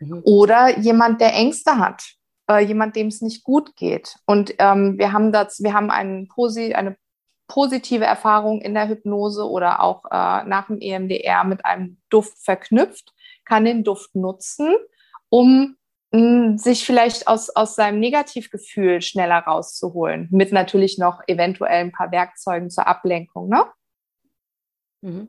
[0.00, 0.20] Mhm.
[0.24, 2.16] Oder jemand, der Ängste hat,
[2.50, 4.16] äh, jemand, dem es nicht gut geht.
[4.26, 6.96] Und ähm, wir haben das, wir haben einen Posi eine
[7.46, 13.12] positive Erfahrung in der Hypnose oder auch äh, nach dem EMDR mit einem Duft verknüpft,
[13.44, 14.74] kann den Duft nutzen,
[15.28, 15.76] um
[16.12, 22.10] mh, sich vielleicht aus, aus seinem Negativgefühl schneller rauszuholen, mit natürlich noch eventuell ein paar
[22.10, 23.48] Werkzeugen zur Ablenkung.
[23.48, 23.64] Ne?
[25.02, 25.28] Mhm.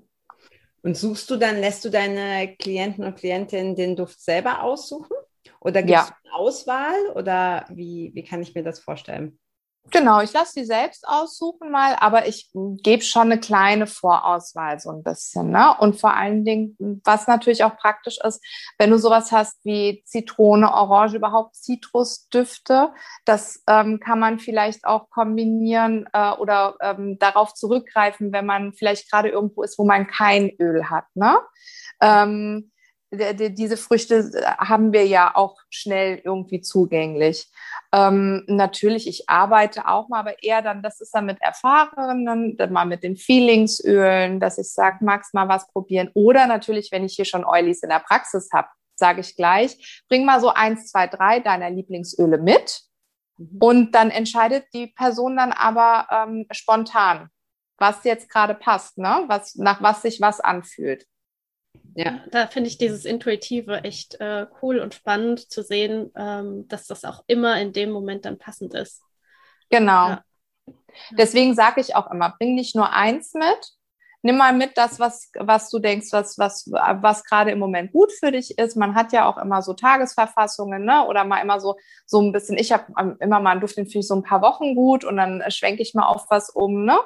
[0.84, 5.16] Und suchst du dann, lässt du deine Klienten und Klientinnen den Duft selber aussuchen?
[5.62, 6.18] Oder gibt es ja.
[6.24, 7.08] eine Auswahl?
[7.16, 9.40] Oder wie, wie kann ich mir das vorstellen?
[9.92, 14.90] Genau, ich lasse die selbst aussuchen mal, aber ich gebe schon eine kleine Vorauswahl so
[14.90, 15.52] ein bisschen.
[15.52, 15.76] Ne?
[15.78, 18.44] Und vor allen Dingen, was natürlich auch praktisch ist,
[18.78, 22.92] wenn du sowas hast wie Zitrone, Orange, überhaupt Zitrusdüfte,
[23.26, 29.12] das ähm, kann man vielleicht auch kombinieren äh, oder ähm, darauf zurückgreifen, wenn man vielleicht
[29.12, 31.06] gerade irgendwo ist, wo man kein Öl hat.
[31.14, 31.38] Ne?
[32.02, 32.72] Ähm,
[33.14, 37.48] diese Früchte haben wir ja auch schnell irgendwie zugänglich.
[37.92, 42.74] Ähm, natürlich, ich arbeite auch mal, aber eher dann, das ist dann mit Erfahrenen, dann
[42.74, 46.10] mal mit den Feelingsölen, dass ich sage, magst mal was probieren.
[46.16, 50.26] Oder natürlich, wenn ich hier schon Oilies in der Praxis habe, sage ich gleich, bring
[50.26, 52.82] mal so eins, zwei, drei deiner Lieblingsöle mit.
[53.38, 53.58] Mhm.
[53.60, 57.30] Und dann entscheidet die Person dann aber ähm, spontan,
[57.78, 59.24] was jetzt gerade passt, ne?
[59.28, 61.06] was, nach was sich was anfühlt.
[61.96, 66.88] Ja, da finde ich dieses Intuitive echt äh, cool und spannend zu sehen, ähm, dass
[66.88, 69.04] das auch immer in dem Moment dann passend ist.
[69.70, 70.10] Genau.
[70.10, 70.24] Ja.
[71.12, 73.74] Deswegen sage ich auch immer, bring nicht nur eins mit,
[74.24, 78.12] nimm mal mit das, was, was du denkst, was, was, was gerade im Moment gut
[78.12, 78.76] für dich ist.
[78.76, 81.06] Man hat ja auch immer so Tagesverfassungen, ne?
[81.06, 83.86] Oder mal immer so, so ein bisschen, ich habe ähm, immer mal einen Duft, den
[83.86, 86.86] finde ich so ein paar Wochen gut und dann schwenke ich mal auf was um,
[86.86, 86.98] ne?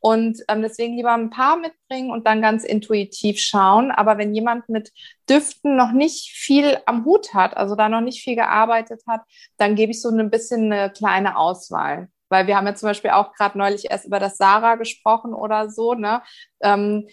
[0.00, 3.90] Und ähm, deswegen lieber ein paar mitbringen und dann ganz intuitiv schauen.
[3.90, 4.92] Aber wenn jemand mit
[5.28, 9.22] Düften noch nicht viel am Hut hat, also da noch nicht viel gearbeitet hat,
[9.58, 12.08] dann gebe ich so ein bisschen eine kleine Auswahl.
[12.32, 15.68] Weil wir haben ja zum Beispiel auch gerade neulich erst über das Sarah gesprochen oder
[15.68, 15.92] so.
[15.92, 16.22] Ne?
[16.62, 17.06] Ähm,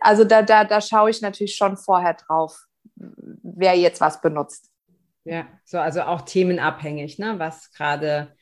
[0.00, 2.64] also da, da, da schaue ich natürlich schon vorher drauf,
[2.94, 4.70] wer jetzt was benutzt.
[5.24, 7.34] Ja, so also auch themenabhängig, ne?
[7.38, 8.34] Was gerade,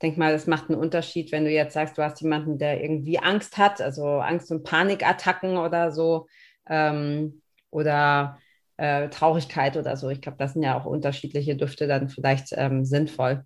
[0.00, 3.18] denk mal, das macht einen Unterschied, wenn du jetzt sagst, du hast jemanden, der irgendwie
[3.18, 6.28] Angst hat, also Angst- und Panikattacken oder so,
[6.66, 8.38] ähm, oder
[8.78, 10.08] äh, Traurigkeit oder so.
[10.08, 13.44] Ich glaube, das sind ja auch unterschiedliche Düfte dann vielleicht ähm, sinnvoll.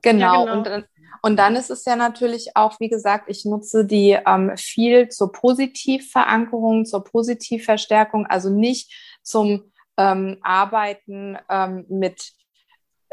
[0.00, 0.46] Genau.
[0.46, 0.76] Ja, genau.
[0.76, 0.86] Und,
[1.22, 5.32] und dann ist es ja natürlich auch, wie gesagt, ich nutze die ähm, viel zur
[5.32, 12.32] Positivverankerung, zur Positivverstärkung, also nicht zum ähm, Arbeiten ähm, mit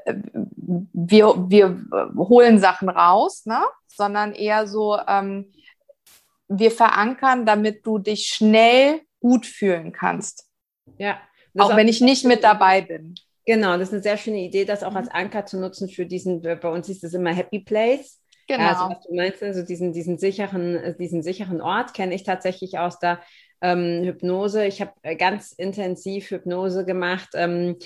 [0.05, 0.15] äh,
[0.53, 3.61] wir, wir holen Sachen raus, ne?
[3.87, 5.51] sondern eher so, ähm,
[6.47, 10.47] wir verankern, damit du dich schnell gut fühlen kannst.
[10.97, 11.19] Ja.
[11.57, 13.15] Auch wenn ich nicht mit dabei bin.
[13.47, 16.41] Genau, das ist eine sehr schöne Idee, das auch als Anker zu nutzen für diesen,
[16.41, 18.21] bei uns ist das immer Happy Place.
[18.45, 18.67] Genau.
[18.67, 22.99] Also was du meinst, also diesen, diesen sicheren, diesen sicheren Ort kenne ich tatsächlich aus
[22.99, 23.21] der
[23.61, 24.65] ähm, Hypnose.
[24.65, 27.29] Ich habe äh, ganz intensiv Hypnose gemacht.
[27.35, 27.77] Ähm,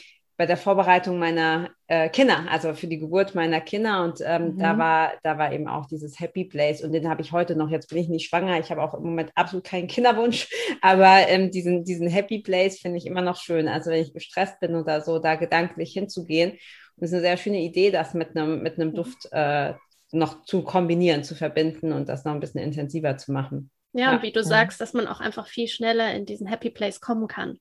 [0.41, 4.03] bei der Vorbereitung meiner äh, Kinder, also für die Geburt meiner Kinder.
[4.03, 4.57] Und ähm, mhm.
[4.57, 6.81] da, war, da war eben auch dieses Happy Place.
[6.81, 7.69] Und den habe ich heute noch.
[7.69, 8.59] Jetzt bin ich nicht schwanger.
[8.59, 10.49] Ich habe auch im Moment absolut keinen Kinderwunsch.
[10.81, 13.67] Aber ähm, diesen, diesen Happy Place finde ich immer noch schön.
[13.67, 16.53] Also wenn ich gestresst bin oder so, da gedanklich hinzugehen.
[16.53, 16.59] Und
[17.03, 18.95] es ist eine sehr schöne Idee, das mit einem, mit einem mhm.
[18.95, 19.75] Duft äh,
[20.11, 23.69] noch zu kombinieren, zu verbinden und das noch ein bisschen intensiver zu machen.
[23.93, 24.15] Ja, ja.
[24.15, 24.45] und wie du ja.
[24.47, 27.59] sagst, dass man auch einfach viel schneller in diesen Happy Place kommen kann.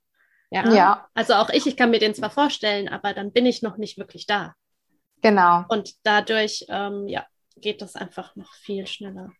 [0.50, 0.68] Ja.
[0.72, 1.06] ja.
[1.14, 3.98] Also auch ich, ich kann mir den zwar vorstellen, aber dann bin ich noch nicht
[3.98, 4.54] wirklich da.
[5.22, 5.64] Genau.
[5.68, 7.24] Und dadurch, ähm, ja,
[7.56, 9.30] geht das einfach noch viel schneller.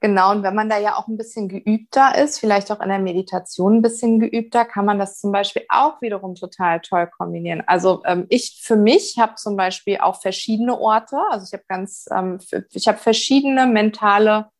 [0.00, 2.98] Genau, und wenn man da ja auch ein bisschen geübter ist, vielleicht auch in der
[2.98, 7.62] Meditation ein bisschen geübter, kann man das zum Beispiel auch wiederum total toll kombinieren.
[7.66, 11.16] Also ähm, ich für mich habe zum Beispiel auch verschiedene Orte.
[11.30, 12.38] Also ich habe ganz, ähm,
[12.72, 14.50] ich habe verschiedene mentale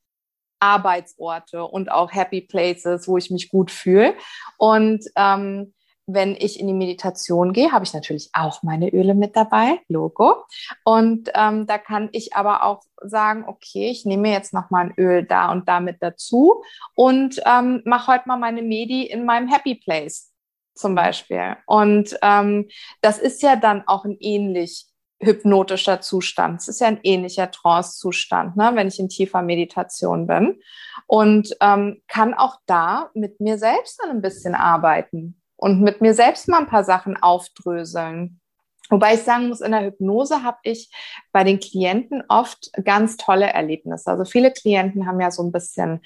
[0.58, 4.14] Arbeitsorte und auch Happy Places, wo ich mich gut fühle.
[4.56, 5.74] Und ähm,
[6.06, 10.44] wenn ich in die Meditation gehe, habe ich natürlich auch meine Öle mit dabei, Logo.
[10.84, 14.94] Und ähm, da kann ich aber auch sagen, okay, ich nehme jetzt noch mal ein
[14.96, 16.62] Öl da und da mit dazu
[16.94, 20.32] und ähm, mache heute mal meine Medi in meinem Happy Place
[20.74, 21.56] zum Beispiel.
[21.66, 22.68] Und ähm,
[23.00, 24.86] das ist ja dann auch ein ähnlich
[25.20, 26.60] hypnotischer Zustand.
[26.60, 30.60] Es ist ja ein ähnlicher Trance-Zustand, ne, wenn ich in tiefer Meditation bin.
[31.06, 36.14] Und ähm, kann auch da mit mir selbst dann ein bisschen arbeiten und mit mir
[36.14, 38.40] selbst mal ein paar Sachen aufdröseln.
[38.88, 40.92] Wobei ich sagen muss, in der Hypnose habe ich
[41.32, 44.12] bei den Klienten oft ganz tolle Erlebnisse.
[44.12, 46.02] Also viele Klienten haben ja so ein bisschen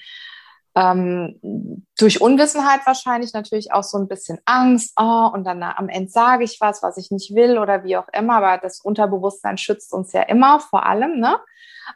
[0.73, 4.93] ähm, durch Unwissenheit wahrscheinlich natürlich auch so ein bisschen Angst.
[4.99, 8.07] Oh, und dann am Ende sage ich was, was ich nicht will oder wie auch
[8.13, 8.37] immer.
[8.37, 11.19] Aber das Unterbewusstsein schützt uns ja immer vor allem.
[11.19, 11.37] Ne?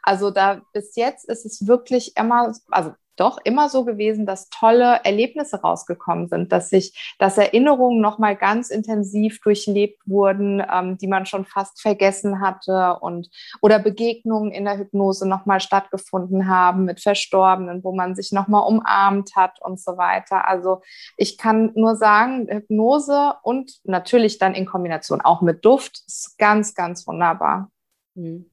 [0.04, 5.00] Also da bis jetzt ist es wirklich immer, also doch immer so gewesen, dass tolle
[5.04, 11.26] Erlebnisse rausgekommen sind, dass sich, dass Erinnerungen nochmal ganz intensiv durchlebt wurden, ähm, die man
[11.26, 17.82] schon fast vergessen hatte und oder Begegnungen in der Hypnose nochmal stattgefunden haben mit Verstorbenen,
[17.82, 20.46] wo man sich nochmal umarmt hat und so weiter.
[20.46, 20.82] Also
[21.16, 26.74] ich kann nur sagen, Hypnose und natürlich dann in Kombination auch mit Duft ist ganz,
[26.74, 27.70] ganz wunderbar.
[28.14, 28.50] Mhm.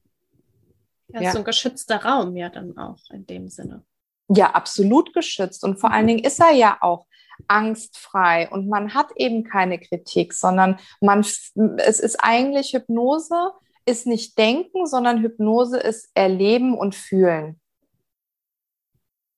[1.08, 1.32] Ja, ja.
[1.32, 3.84] so ein geschützter Raum ja dann auch in dem Sinne.
[4.28, 5.64] Ja, absolut geschützt.
[5.64, 7.06] Und vor allen Dingen ist er ja auch
[7.48, 13.52] angstfrei und man hat eben keine Kritik, sondern man, es ist eigentlich Hypnose,
[13.86, 17.60] ist nicht denken, sondern Hypnose ist erleben und fühlen.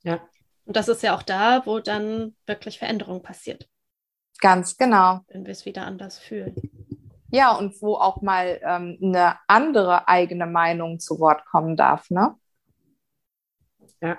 [0.02, 0.20] Ja.
[0.66, 3.68] Und das ist ja auch da, wo dann wirklich Veränderung passiert.
[4.40, 5.20] Ganz genau.
[5.28, 6.54] Wenn wir es wieder anders fühlen.
[7.30, 12.36] Ja, und wo auch mal ähm, eine andere eigene Meinung zu Wort kommen darf, ne?
[14.00, 14.18] Ja.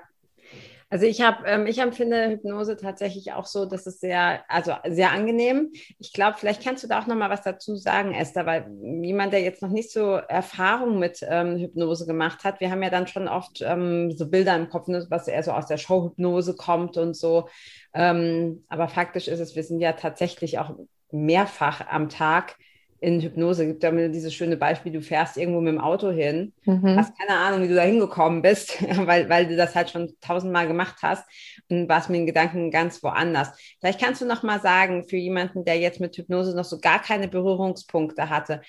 [0.89, 5.11] Also ich habe, ähm, ich empfinde Hypnose tatsächlich auch so, dass es sehr, also sehr
[5.11, 5.71] angenehm.
[5.99, 8.71] Ich glaube, vielleicht kannst du da auch noch mal was dazu sagen, Esther, weil
[9.01, 12.89] jemand, der jetzt noch nicht so Erfahrung mit ähm, Hypnose gemacht hat, wir haben ja
[12.89, 16.55] dann schon oft ähm, so Bilder im Kopf, ne, was eher so aus der Showhypnose
[16.55, 17.49] kommt und so.
[17.93, 20.71] Ähm, aber faktisch ist es, wir sind ja tatsächlich auch
[21.11, 22.55] mehrfach am Tag
[22.99, 26.53] in Hypnose gibt da mir dieses schöne Beispiel, du fährst irgendwo mit dem Auto hin,
[26.65, 26.95] mhm.
[26.95, 30.67] hast keine Ahnung, wie du da hingekommen bist, weil, weil du das halt schon tausendmal
[30.67, 31.25] gemacht hast
[31.69, 33.49] und warst mit den Gedanken ganz woanders.
[33.79, 37.01] Vielleicht kannst du noch mal sagen, für jemanden, der jetzt mit Hypnose noch so gar
[37.01, 38.61] keine Berührungspunkte hatte,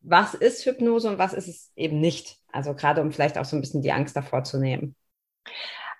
[0.00, 2.36] was ist Hypnose und was ist es eben nicht?
[2.52, 4.94] Also gerade um vielleicht auch so ein bisschen die Angst davor zu nehmen.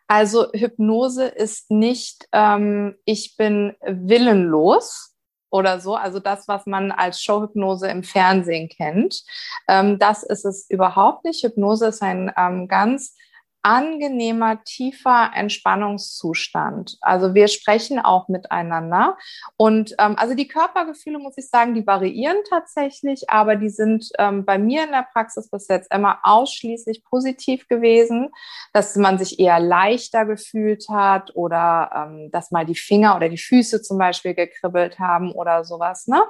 [0.08, 5.15] Also Hypnose ist nicht, ähm, ich bin willenlos,
[5.56, 9.24] oder so, also das, was man als Showhypnose im Fernsehen kennt.
[9.68, 11.42] Ähm, das ist es überhaupt nicht.
[11.42, 13.14] Hypnose ist ein ähm, ganz
[13.66, 16.98] angenehmer, tiefer Entspannungszustand.
[17.00, 19.18] Also wir sprechen auch miteinander.
[19.56, 24.44] Und ähm, also die Körpergefühle, muss ich sagen, die variieren tatsächlich, aber die sind ähm,
[24.44, 28.30] bei mir in der Praxis bis jetzt immer ausschließlich positiv gewesen,
[28.72, 33.36] dass man sich eher leichter gefühlt hat oder ähm, dass mal die Finger oder die
[33.36, 36.06] Füße zum Beispiel gekribbelt haben oder sowas.
[36.06, 36.22] Ne?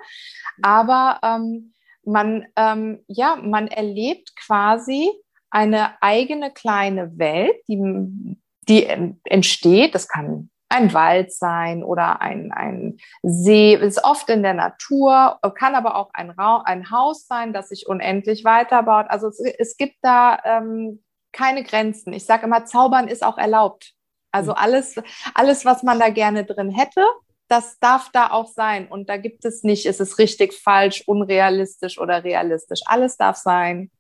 [0.63, 5.11] Aber ähm, man, ähm, ja, man erlebt quasi
[5.51, 8.37] eine eigene kleine Welt, die,
[8.69, 8.87] die
[9.25, 9.95] entsteht.
[9.95, 15.75] Das kann ein Wald sein oder ein, ein See, ist oft in der Natur, kann
[15.75, 19.07] aber auch ein, Raum, ein Haus sein, das sich unendlich weiterbaut.
[19.09, 22.13] Also es, es gibt da ähm, keine Grenzen.
[22.13, 23.93] Ich sage immer, Zaubern ist auch erlaubt.
[24.33, 24.59] Also mhm.
[24.59, 24.95] alles,
[25.35, 27.05] alles, was man da gerne drin hätte,
[27.49, 28.89] das darf da auch sein.
[28.89, 32.81] Und da gibt es nicht, ist es richtig, falsch, unrealistisch oder realistisch.
[32.87, 33.91] Alles darf sein.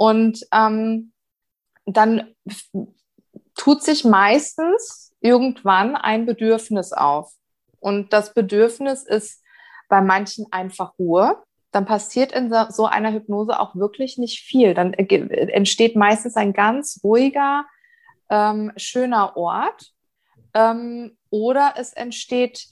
[0.00, 1.12] Und ähm,
[1.84, 2.34] dann
[3.54, 7.34] tut sich meistens irgendwann ein Bedürfnis auf.
[7.80, 9.42] Und das Bedürfnis ist
[9.90, 11.42] bei manchen einfach Ruhe.
[11.70, 14.72] Dann passiert in so einer Hypnose auch wirklich nicht viel.
[14.72, 17.66] Dann entsteht meistens ein ganz ruhiger,
[18.30, 19.92] ähm, schöner Ort.
[20.54, 22.68] Ähm, oder es entsteht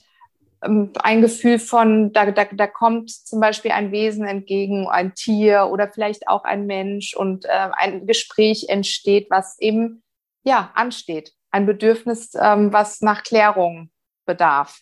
[0.61, 5.87] ein Gefühl von, da, da, da kommt zum Beispiel ein Wesen entgegen, ein Tier oder
[5.87, 10.03] vielleicht auch ein Mensch und äh, ein Gespräch entsteht, was eben
[10.43, 11.33] ja ansteht.
[11.51, 13.89] Ein Bedürfnis, ähm, was nach Klärung
[14.25, 14.81] bedarf.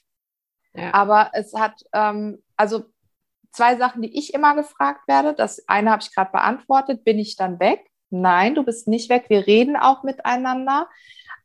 [0.73, 0.93] Ja.
[0.93, 2.85] Aber es hat, ähm, also
[3.51, 5.33] zwei Sachen, die ich immer gefragt werde.
[5.33, 7.03] Das eine habe ich gerade beantwortet.
[7.03, 7.81] Bin ich dann weg?
[8.09, 9.25] Nein, du bist nicht weg.
[9.29, 10.87] Wir reden auch miteinander.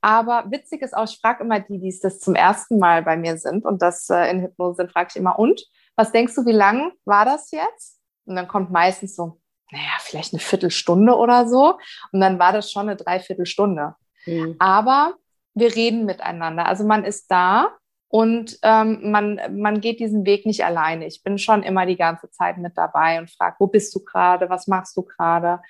[0.03, 3.39] Aber witzig ist auch, ich frage immer die, die das zum ersten Mal bei mir
[3.39, 5.65] sind und das äh, in Hypnose sind, frage ich immer, und?
[5.95, 8.01] Was denkst du, wie lang war das jetzt?
[8.25, 11.79] Und dann kommt meistens so, naja, vielleicht eine Viertelstunde oder so.
[12.13, 13.95] Und dann war das schon eine Dreiviertelstunde.
[14.27, 14.57] Mhm.
[14.59, 15.15] Aber
[15.55, 16.67] wir reden miteinander.
[16.67, 17.77] Also man ist da
[18.09, 21.07] und ähm, man, man geht diesen Weg nicht alleine.
[21.07, 24.51] Ich bin schon immer die ganze Zeit mit dabei und frage, wo bist du gerade?
[24.51, 25.61] Was machst du gerade?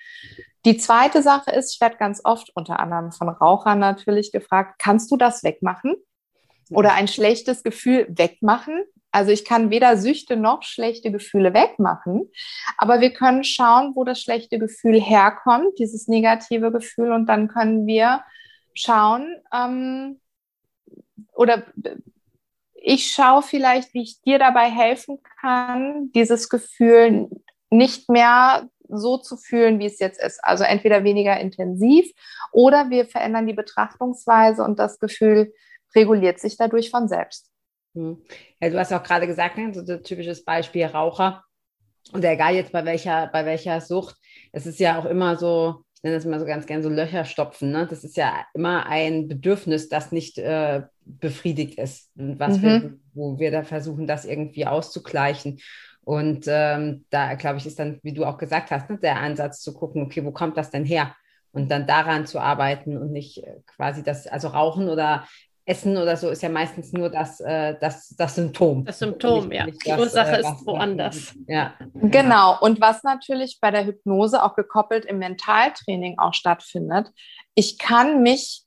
[0.65, 5.11] Die zweite Sache ist, ich werde ganz oft unter anderem von Rauchern natürlich gefragt, kannst
[5.11, 5.97] du das wegmachen?
[6.71, 8.85] Oder ein schlechtes Gefühl wegmachen?
[9.11, 12.31] Also ich kann weder Süchte noch schlechte Gefühle wegmachen,
[12.79, 17.87] aber wir können schauen, wo das schlechte Gefühl herkommt, dieses negative Gefühl, und dann können
[17.87, 18.23] wir
[18.73, 20.19] schauen, ähm,
[21.35, 21.65] oder
[22.75, 27.29] ich schaue vielleicht, wie ich dir dabei helfen kann, dieses Gefühl
[27.69, 30.41] nicht mehr so zu fühlen, wie es jetzt ist.
[30.43, 32.11] Also entweder weniger intensiv
[32.53, 35.53] oder wir verändern die Betrachtungsweise und das Gefühl
[35.95, 37.51] reguliert sich dadurch von selbst.
[37.95, 38.23] Hm.
[38.61, 41.45] Ja, du hast auch gerade gesagt, ne, so ein typisches Beispiel Raucher.
[42.13, 44.17] Und egal jetzt bei welcher, bei welcher Sucht,
[44.53, 47.25] es ist ja auch immer so, ich nenne das immer so ganz gern so Löcher
[47.25, 47.71] stopfen.
[47.71, 47.87] Ne?
[47.89, 52.63] Das ist ja immer ein Bedürfnis, das nicht äh, befriedigt ist, was mhm.
[52.63, 55.61] wir, wo wir da versuchen, das irgendwie auszugleichen.
[56.05, 59.61] Und ähm, da, glaube ich, ist dann, wie du auch gesagt hast, ne, der Ansatz
[59.61, 61.15] zu gucken, okay, wo kommt das denn her?
[61.53, 65.25] Und dann daran zu arbeiten und nicht äh, quasi das, also Rauchen oder
[65.65, 68.85] Essen oder so ist ja meistens nur das, äh, das, das Symptom.
[68.85, 69.67] Das Symptom, nicht, ja.
[69.67, 71.35] Nicht Die Ursache äh, ist woanders.
[71.47, 71.75] Ja.
[71.95, 72.59] Genau.
[72.61, 77.11] Und was natürlich bei der Hypnose auch gekoppelt im Mentaltraining auch stattfindet,
[77.55, 78.65] ich kann mich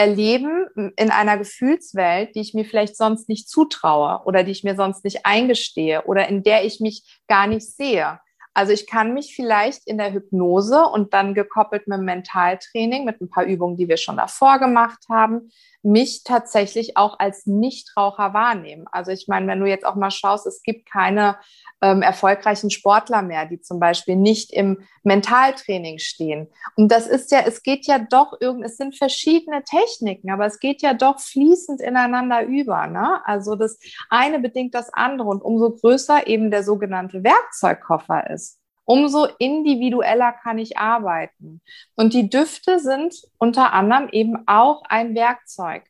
[0.00, 4.74] erleben in einer Gefühlswelt, die ich mir vielleicht sonst nicht zutraue oder die ich mir
[4.74, 8.18] sonst nicht eingestehe oder in der ich mich gar nicht sehe.
[8.52, 13.30] Also ich kann mich vielleicht in der Hypnose und dann gekoppelt mit Mentaltraining, mit ein
[13.30, 15.50] paar Übungen, die wir schon davor gemacht haben,
[15.82, 18.86] mich tatsächlich auch als Nichtraucher wahrnehmen.
[18.90, 21.38] Also ich meine, wenn du jetzt auch mal schaust, es gibt keine
[21.80, 26.48] ähm, erfolgreichen Sportler mehr, die zum Beispiel nicht im Mentaltraining stehen.
[26.76, 30.58] Und das ist ja, es geht ja doch irgend, es sind verschiedene Techniken, aber es
[30.58, 32.86] geht ja doch fließend ineinander über.
[32.86, 33.20] Ne?
[33.24, 33.78] Also das
[34.10, 38.49] eine bedingt das andere und umso größer eben der sogenannte Werkzeugkoffer ist
[38.90, 41.62] umso individueller kann ich arbeiten.
[41.94, 45.84] Und die Düfte sind unter anderem eben auch ein Werkzeug.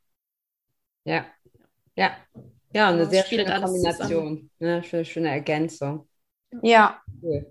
[1.04, 1.24] Ja,
[1.96, 2.10] ja,
[2.74, 6.06] ja, eine sehr schöne Kombination, eine schöne, schöne Ergänzung.
[6.60, 7.00] Ja.
[7.22, 7.46] Cool.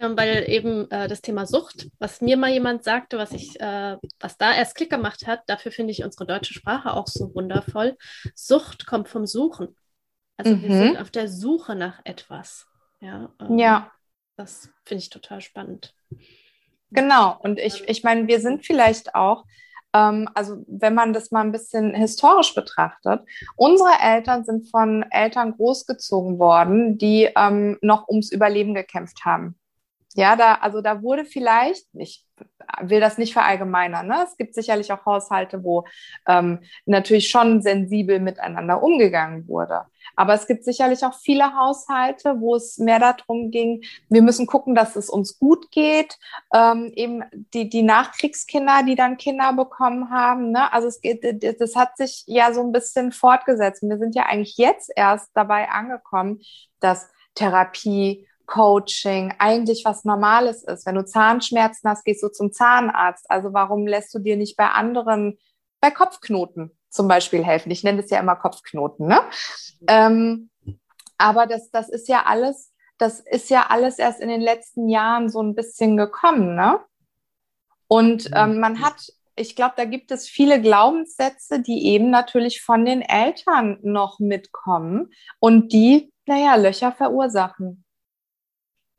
[0.00, 3.96] Ja, weil eben äh, das Thema Sucht, was mir mal jemand sagte, was ich, äh,
[4.18, 7.96] was da erst Klick gemacht hat, dafür finde ich unsere deutsche Sprache auch so wundervoll.
[8.34, 9.76] Sucht kommt vom Suchen.
[10.38, 10.62] Also mhm.
[10.62, 12.66] wir sind auf der Suche nach etwas.
[13.00, 13.30] Ja.
[13.38, 13.92] Ähm, ja.
[14.36, 15.94] Das finde ich total spannend.
[16.90, 17.36] Genau.
[17.40, 19.44] Und ich, ich meine, wir sind vielleicht auch,
[19.92, 23.22] ähm, also wenn man das mal ein bisschen historisch betrachtet,
[23.56, 29.58] unsere Eltern sind von Eltern großgezogen worden, die ähm, noch ums Überleben gekämpft haben.
[30.14, 32.23] Ja, da, also da wurde vielleicht, ich
[32.80, 34.24] will das nicht verallgemeinern, ne?
[34.24, 35.84] es gibt sicherlich auch Haushalte, wo
[36.26, 39.82] ähm, natürlich schon sensibel miteinander umgegangen wurde.
[40.16, 44.74] Aber es gibt sicherlich auch viele Haushalte, wo es mehr darum ging, wir müssen gucken,
[44.74, 46.18] dass es uns gut geht.
[46.54, 50.50] Ähm, eben die, die Nachkriegskinder, die dann Kinder bekommen haben.
[50.52, 50.72] Ne?
[50.72, 51.24] Also es geht,
[51.60, 53.82] das hat sich ja so ein bisschen fortgesetzt.
[53.82, 56.40] Wir sind ja eigentlich jetzt erst dabei angekommen,
[56.80, 60.86] dass Therapie, Coaching eigentlich was Normales ist.
[60.86, 63.30] Wenn du Zahnschmerzen hast, gehst du zum Zahnarzt.
[63.30, 65.38] Also warum lässt du dir nicht bei anderen,
[65.80, 67.70] bei Kopfknoten zum Beispiel helfen?
[67.70, 69.06] Ich nenne es ja immer Kopfknoten.
[69.06, 69.20] Ne?
[69.88, 70.50] Ähm,
[71.18, 75.28] aber das, das ist ja alles, das ist ja alles erst in den letzten Jahren
[75.28, 76.54] so ein bisschen gekommen.
[76.54, 76.80] Ne?
[77.88, 82.84] Und ähm, man hat ich glaube, da gibt es viele Glaubenssätze, die eben natürlich von
[82.84, 87.83] den Eltern noch mitkommen und die, naja, Löcher verursachen.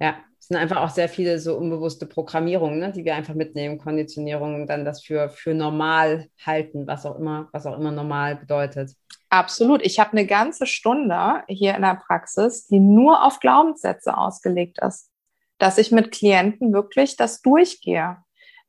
[0.06, 3.80] Ja, es sind einfach auch sehr viele so unbewusste Programmierungen, ne, die wir einfach mitnehmen,
[3.80, 8.36] Konditionierungen und dann das für, für normal halten, was auch immer, was auch immer normal
[8.36, 8.92] bedeutet.
[9.32, 9.84] Absolut.
[9.84, 15.10] Ich habe eine ganze Stunde hier in der Praxis, die nur auf Glaubenssätze ausgelegt ist,
[15.58, 18.18] dass ich mit Klienten wirklich das durchgehe.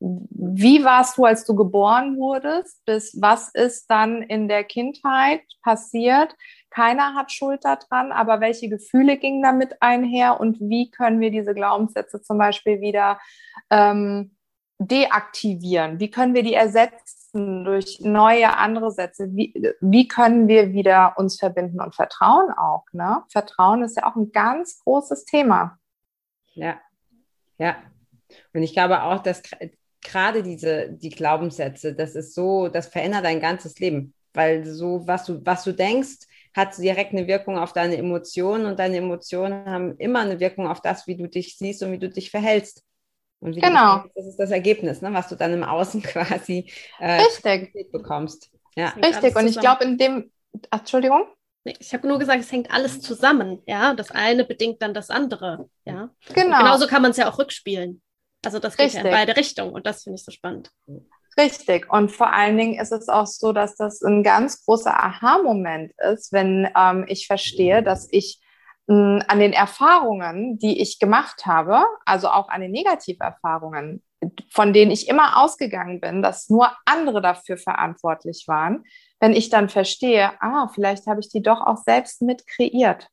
[0.00, 2.82] Wie warst du, als du geboren wurdest?
[2.86, 6.34] Bis was ist dann in der Kindheit passiert?
[6.76, 11.54] Keiner hat Schuld daran, aber welche Gefühle gingen damit einher und wie können wir diese
[11.54, 13.18] Glaubenssätze zum Beispiel wieder
[13.70, 14.36] ähm,
[14.78, 16.00] deaktivieren?
[16.00, 19.34] Wie können wir die ersetzen durch neue andere Sätze?
[19.34, 22.84] Wie, wie können wir wieder uns verbinden und Vertrauen auch?
[22.92, 23.22] Ne?
[23.30, 25.78] Vertrauen ist ja auch ein ganz großes Thema.
[26.52, 26.78] Ja,
[27.56, 27.76] ja.
[28.52, 29.40] Und ich glaube auch, dass
[30.02, 35.24] gerade diese die Glaubenssätze, das ist so, das verändert dein ganzes Leben, weil so was
[35.24, 36.26] du was du denkst,
[36.56, 40.80] hat direkt eine Wirkung auf deine Emotionen und deine Emotionen haben immer eine Wirkung auf
[40.80, 42.82] das, wie du dich siehst und wie du dich verhältst.
[43.40, 43.96] Und wie genau.
[43.96, 47.92] Verhältst, das ist das Ergebnis, ne, was du dann im Außen quasi äh, Richtig.
[47.92, 48.50] bekommst.
[48.74, 48.88] Ja.
[48.88, 49.36] Richtig.
[49.36, 50.30] Und ich glaube, in dem,
[50.70, 51.26] Ach, Entschuldigung.
[51.64, 53.94] Ich habe nur gesagt, es hängt alles zusammen, ja.
[53.94, 56.10] Das eine bedingt dann das andere, ja.
[56.32, 56.56] Genau.
[56.56, 58.00] Und genauso kann man es ja auch rückspielen.
[58.44, 60.70] Also das geht ja in beide Richtungen und das finde ich so spannend.
[61.38, 61.92] Richtig.
[61.92, 66.32] Und vor allen Dingen ist es auch so, dass das ein ganz großer Aha-Moment ist,
[66.32, 68.40] wenn ähm, ich verstehe, dass ich
[68.86, 74.02] mh, an den Erfahrungen, die ich gemacht habe, also auch an den Negativerfahrungen,
[74.50, 78.84] von denen ich immer ausgegangen bin, dass nur andere dafür verantwortlich waren,
[79.20, 83.08] wenn ich dann verstehe, ah, vielleicht habe ich die doch auch selbst mit kreiert.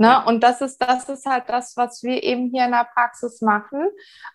[0.00, 0.24] Ne?
[0.24, 3.86] Und das ist, das ist halt das, was wir eben hier in der Praxis machen,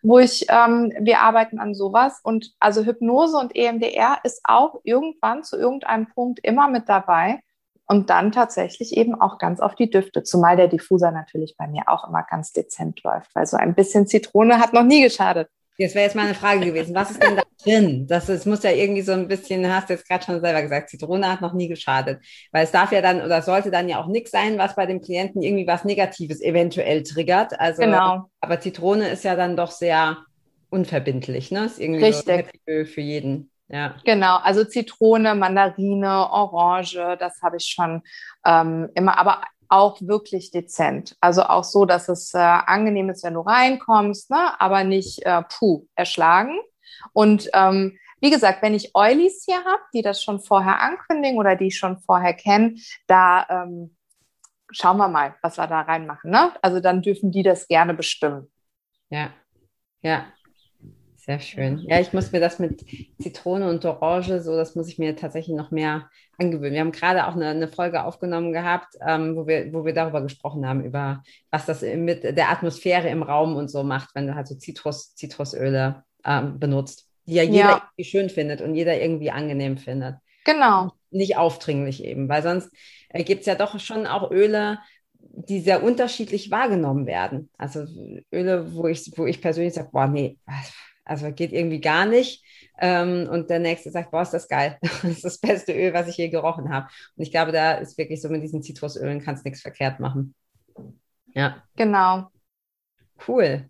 [0.03, 2.19] wo ich, ähm, wir arbeiten an sowas.
[2.21, 7.39] Und also Hypnose und EMDR ist auch irgendwann zu irgendeinem Punkt immer mit dabei.
[7.87, 11.85] Und dann tatsächlich eben auch ganz auf die Düfte, zumal der Diffuser natürlich bei mir
[11.87, 15.49] auch immer ganz dezent läuft, weil so ein bisschen Zitrone hat noch nie geschadet.
[15.77, 16.95] Das wäre jetzt mal eine Frage gewesen.
[16.95, 18.07] Was ist denn da drin?
[18.07, 20.89] Das, das muss ja irgendwie so ein bisschen, hast du jetzt gerade schon selber gesagt,
[20.89, 22.21] Zitrone hat noch nie geschadet.
[22.51, 25.01] Weil es darf ja dann oder sollte dann ja auch nichts sein, was bei dem
[25.01, 27.59] Klienten irgendwie was Negatives eventuell triggert.
[27.59, 28.29] Also, genau.
[28.39, 30.17] Aber Zitrone ist ja dann doch sehr
[30.69, 31.65] unverbindlich, ne?
[31.65, 32.47] Ist irgendwie Richtig.
[32.47, 33.51] So für, für jeden.
[33.67, 33.95] Ja.
[34.05, 38.03] Genau, also Zitrone, Mandarine, Orange, das habe ich schon
[38.45, 41.15] ähm, immer, aber auch wirklich dezent.
[41.21, 44.59] Also auch so, dass es äh, angenehm ist, wenn du reinkommst, ne?
[44.59, 46.59] aber nicht äh, puh, erschlagen.
[47.13, 51.55] Und ähm, wie gesagt, wenn ich Oilies hier habe, die das schon vorher ankündigen oder
[51.55, 52.75] die ich schon vorher kenne,
[53.07, 53.95] da ähm,
[54.71, 56.31] schauen wir mal, was wir da reinmachen.
[56.31, 56.51] Ne?
[56.61, 58.51] Also dann dürfen die das gerne bestimmen.
[59.09, 59.31] Ja,
[60.01, 60.25] ja.
[61.25, 61.83] Sehr schön.
[61.87, 62.85] Ja, ich muss mir das mit
[63.19, 66.07] Zitrone und Orange, so, das muss ich mir tatsächlich noch mehr
[66.37, 66.73] angewöhnen.
[66.73, 70.21] Wir haben gerade auch eine, eine Folge aufgenommen gehabt, ähm, wo, wir, wo wir darüber
[70.21, 74.35] gesprochen haben, über was das mit der Atmosphäre im Raum und so macht, wenn du
[74.35, 77.75] halt so Zitrus, Zitrusöle ähm, benutzt, die ja jeder ja.
[77.77, 80.17] irgendwie schön findet und jeder irgendwie angenehm findet.
[80.43, 80.91] Genau.
[81.09, 82.69] Nicht aufdringlich eben, weil sonst
[83.09, 84.77] äh, gibt es ja doch schon auch Öle,
[85.17, 87.49] die sehr unterschiedlich wahrgenommen werden.
[87.57, 87.87] Also
[88.31, 90.37] Öle, wo ich, wo ich persönlich sage, boah, nee,
[91.05, 92.43] also geht irgendwie gar nicht.
[92.79, 94.77] Ähm, und der nächste sagt, boah, ist das geil.
[94.81, 96.87] Das ist das beste Öl, was ich je gerochen habe.
[97.15, 100.35] Und ich glaube, da ist wirklich so mit diesen Zitrusölen kannst nichts verkehrt machen.
[101.33, 101.63] Ja.
[101.75, 102.27] Genau.
[103.27, 103.69] Cool.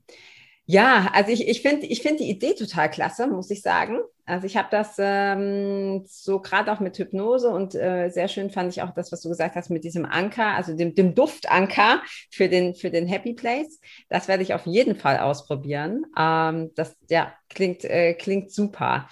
[0.66, 4.00] Ja, also ich, ich finde ich find die Idee total klasse, muss ich sagen.
[4.26, 8.72] Also ich habe das ähm, so gerade auch mit Hypnose und äh, sehr schön fand
[8.72, 12.02] ich auch das, was du gesagt hast mit diesem Anker, also dem, dem Duftanker
[12.32, 13.80] für den, für den Happy Place.
[14.10, 16.06] Das werde ich auf jeden Fall ausprobieren.
[16.18, 19.08] Ähm, das ja, klingt, äh, klingt super.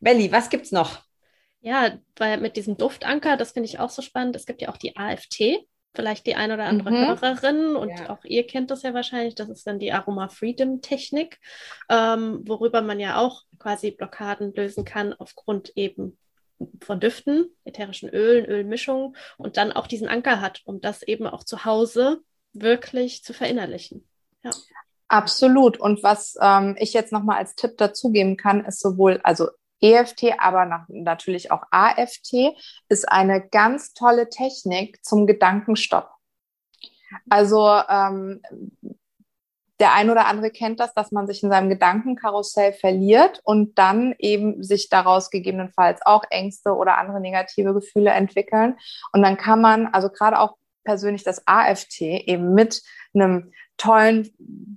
[0.00, 1.02] Belly, was gibt's noch?
[1.62, 4.36] Ja, weil mit diesem Duftanker, das finde ich auch so spannend.
[4.36, 5.64] Es gibt ja auch die AFT,
[5.94, 7.06] vielleicht die eine oder andere mhm.
[7.06, 8.10] Hörerin und ja.
[8.10, 11.40] auch ihr kennt das ja wahrscheinlich, das ist dann die Aroma Freedom Technik,
[11.88, 16.18] ähm, worüber man ja auch quasi Blockaden lösen kann aufgrund eben
[16.82, 21.44] von Düften, ätherischen Ölen, Ölmischungen und dann auch diesen Anker hat, um das eben auch
[21.44, 22.20] zu Hause
[22.52, 24.06] wirklich zu verinnerlichen.
[24.42, 24.50] Ja.
[25.08, 25.78] Absolut.
[25.78, 29.48] Und was ähm, ich jetzt nochmal als Tipp dazugeben kann, ist sowohl, also
[29.80, 32.56] EFT, aber natürlich auch AFT,
[32.88, 36.10] ist eine ganz tolle Technik zum Gedankenstopp.
[37.28, 38.40] Also ähm,
[39.80, 44.14] der ein oder andere kennt das, dass man sich in seinem Gedankenkarussell verliert und dann
[44.18, 48.76] eben sich daraus gegebenenfalls auch Ängste oder andere negative Gefühle entwickeln.
[49.12, 52.82] Und dann kann man, also gerade auch persönlich das AFT eben mit
[53.14, 54.30] einem tollen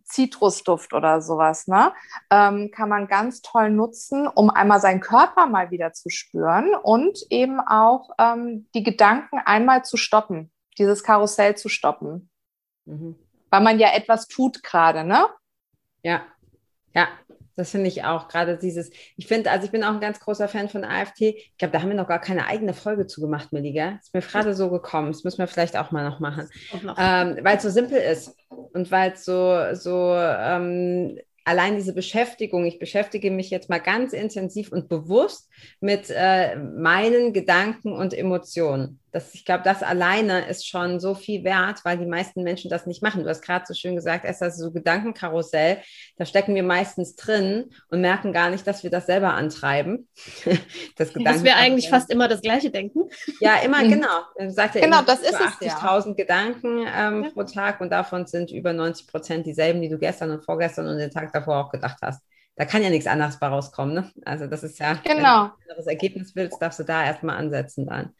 [0.03, 1.93] Zitrusduft oder sowas, ne?
[2.31, 7.19] Ähm, kann man ganz toll nutzen, um einmal seinen Körper mal wieder zu spüren und
[7.29, 12.29] eben auch ähm, die Gedanken einmal zu stoppen, dieses Karussell zu stoppen.
[12.85, 13.15] Mhm.
[13.49, 15.27] Weil man ja etwas tut gerade, ne?
[16.01, 16.21] Ja,
[16.93, 17.07] ja,
[17.57, 18.27] das finde ich auch.
[18.27, 21.21] Gerade dieses, ich finde, also ich bin auch ein ganz großer Fan von AFT.
[21.21, 23.97] Ich glaube, da haben wir noch gar keine eigene Folge zu gemacht, Milliga.
[23.99, 25.11] Ist mir gerade so gekommen.
[25.11, 26.47] Das müssen wir vielleicht auch mal noch machen.
[26.97, 32.65] Ähm, weil es so simpel ist und weil es so, so ähm, allein diese Beschäftigung,
[32.65, 35.49] ich beschäftige mich jetzt mal ganz intensiv und bewusst
[35.79, 38.99] mit äh, meinen Gedanken und Emotionen.
[39.11, 42.85] Das, ich glaube, das alleine ist schon so viel wert, weil die meisten Menschen das
[42.85, 43.23] nicht machen.
[43.23, 45.77] Du hast gerade so schön gesagt, es ist so Gedankenkarussell.
[46.17, 50.07] Da stecken wir meistens drin und merken gar nicht, dass wir das selber antreiben.
[50.97, 53.09] das dass wir eigentlich fast immer das Gleiche denken.
[53.39, 53.89] Ja, immer, mhm.
[53.91, 54.49] genau.
[54.49, 55.69] Sagt ja genau, das ist es.
[55.69, 56.13] 80.000 ja.
[56.13, 57.29] Gedanken ähm, ja.
[57.31, 60.97] pro Tag und davon sind über 90 Prozent dieselben, die du gestern und vorgestern und
[60.97, 62.21] den Tag davor auch gedacht hast
[62.57, 63.93] da kann ja nichts anderes bei rauskommen.
[63.93, 64.11] Ne?
[64.25, 65.05] Also das ist ja, genau.
[65.05, 68.13] wenn du ein anderes Ergebnis willst, darfst du da erstmal ansetzen dann.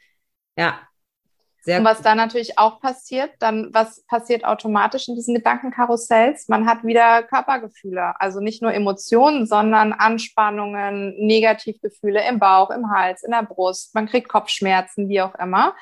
[0.58, 0.80] Ja.
[1.62, 6.48] Sehr und was da natürlich auch passiert, dann was passiert automatisch in diesen Gedankenkarussells?
[6.48, 13.24] Man hat wieder Körpergefühle, also nicht nur Emotionen, sondern Anspannungen, Negativgefühle im Bauch, im Hals,
[13.24, 13.94] in der Brust.
[13.96, 15.76] Man kriegt Kopfschmerzen, wie auch immer.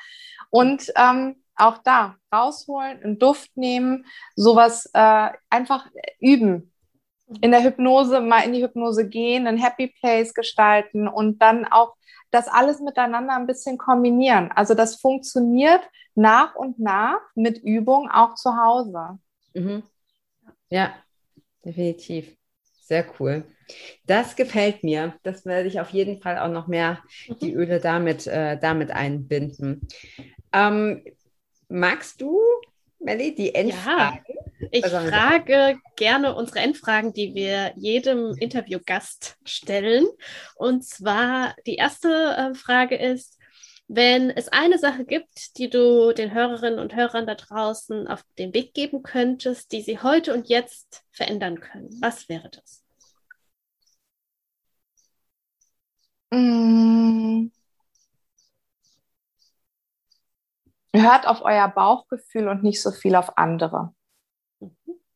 [0.50, 5.86] Und ähm, auch da rausholen, einen Duft nehmen, sowas äh, einfach
[6.20, 6.72] üben,
[7.40, 11.94] in der Hypnose mal in die Hypnose gehen, einen Happy Place gestalten und dann auch
[12.30, 14.50] das alles miteinander ein bisschen kombinieren.
[14.52, 15.80] Also das funktioniert
[16.14, 19.18] nach und nach mit Übung auch zu Hause.
[19.54, 19.82] Mhm.
[20.68, 20.94] Ja,
[21.64, 22.36] definitiv.
[22.80, 23.44] Sehr cool.
[24.06, 25.14] Das gefällt mir.
[25.22, 27.38] Das werde ich auf jeden Fall auch noch mehr mhm.
[27.40, 29.88] die Öle damit, äh, damit einbinden.
[30.52, 31.04] Ähm,
[31.68, 32.40] magst du,
[32.98, 34.22] Melly, die Endfrage?
[34.28, 34.68] Ja.
[34.70, 40.06] Ich frage gerne unsere Endfragen, die wir jedem Interviewgast stellen.
[40.56, 43.38] Und zwar die erste äh, Frage ist,
[43.88, 48.52] wenn es eine Sache gibt, die du den Hörerinnen und Hörern da draußen auf den
[48.54, 52.82] Weg geben könntest, die sie heute und jetzt verändern können, was wäre das?
[56.32, 57.50] Mmh.
[61.02, 63.94] Hört auf euer Bauchgefühl und nicht so viel auf andere.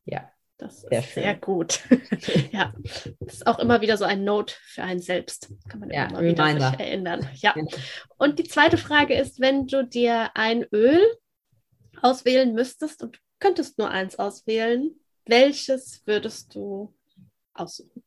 [0.05, 1.23] Ja, Das sehr ist schön.
[1.23, 1.81] sehr gut.
[2.53, 2.73] ja,
[3.21, 5.53] das ist auch immer wieder so ein Note für einen selbst.
[5.69, 7.29] Kann man ja, immer wieder sich erinnern.
[7.37, 7.55] Ja.
[8.19, 11.01] Und die zweite Frage ist, wenn du dir ein Öl
[12.03, 14.95] auswählen müsstest und könntest nur eins auswählen,
[15.27, 16.95] welches würdest du
[17.55, 18.03] aussuchen?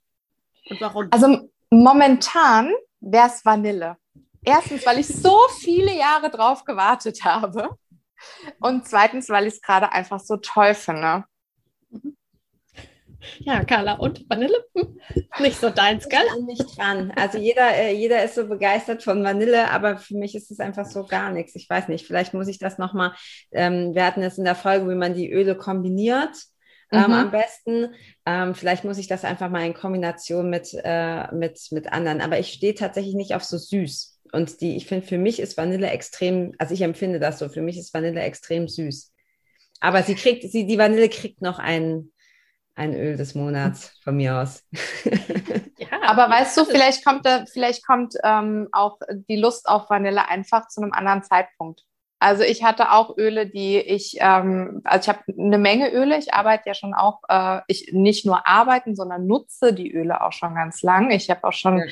[0.69, 1.07] Und warum?
[1.11, 3.97] Also momentan wäre es Vanille.
[4.45, 7.69] Erstens, weil ich so viele Jahre drauf gewartet habe.
[8.59, 11.25] Und zweitens, weil ich es gerade einfach so toll finde.
[13.39, 14.65] Ja, Carla, und Vanille?
[15.39, 16.21] Nicht so deins, gell?
[16.27, 17.13] Ich bin nicht dran.
[17.15, 20.85] Also jeder, äh, jeder ist so begeistert von Vanille, aber für mich ist es einfach
[20.85, 21.55] so gar nichts.
[21.55, 23.13] Ich weiß nicht, vielleicht muss ich das nochmal,
[23.51, 26.35] ähm, wir hatten es in der Folge, wie man die Öle kombiniert.
[26.91, 27.13] Ähm, mhm.
[27.13, 27.95] am besten.
[28.25, 32.21] Ähm, vielleicht muss ich das einfach mal in Kombination mit, äh, mit, mit anderen.
[32.21, 34.12] Aber ich stehe tatsächlich nicht auf so süß.
[34.33, 37.61] Und die, ich finde, für mich ist Vanille extrem, also ich empfinde das so, für
[37.61, 39.13] mich ist Vanille extrem süß.
[39.79, 42.11] Aber sie kriegt, sie, die Vanille kriegt noch einen,
[42.73, 44.63] ein Öl des Monats von mir aus.
[45.77, 48.97] ja, aber weißt du, vielleicht kommt, vielleicht kommt ähm, auch
[49.29, 51.83] die Lust auf Vanille einfach zu einem anderen Zeitpunkt.
[52.17, 56.17] Also ich hatte auch Öle, die ich, ähm, also ich habe eine Menge Öle.
[56.17, 60.31] Ich arbeite ja schon auch, äh, ich nicht nur arbeiten, sondern nutze die Öle auch
[60.31, 61.11] schon ganz lang.
[61.11, 61.85] Ich habe auch schon ja.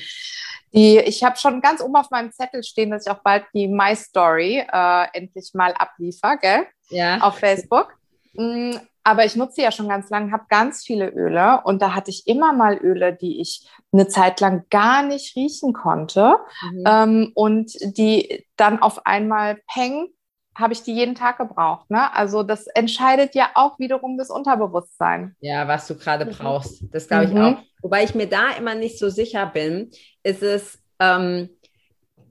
[0.74, 3.68] Die, ich habe schon ganz oben auf meinem Zettel stehen, dass ich auch bald die
[3.68, 6.66] My Story äh, endlich mal abliefer, gell?
[6.90, 7.20] Ja.
[7.20, 7.94] Auf Facebook.
[8.34, 12.12] Mm, aber ich nutze ja schon ganz lange, habe ganz viele Öle und da hatte
[12.12, 16.36] ich immer mal Öle, die ich eine Zeit lang gar nicht riechen konnte
[16.72, 16.84] mhm.
[16.86, 20.08] ähm, und die dann auf einmal peng
[20.56, 21.90] habe ich die jeden Tag gebraucht.
[21.90, 22.14] Ne?
[22.14, 25.36] Also das entscheidet ja auch wiederum das Unterbewusstsein.
[25.40, 26.32] Ja, was du gerade mhm.
[26.32, 26.84] brauchst.
[26.94, 27.42] Das glaube ich mhm.
[27.42, 27.58] auch.
[27.82, 29.92] Wobei ich mir da immer nicht so sicher bin,
[30.24, 31.50] ist es, ähm,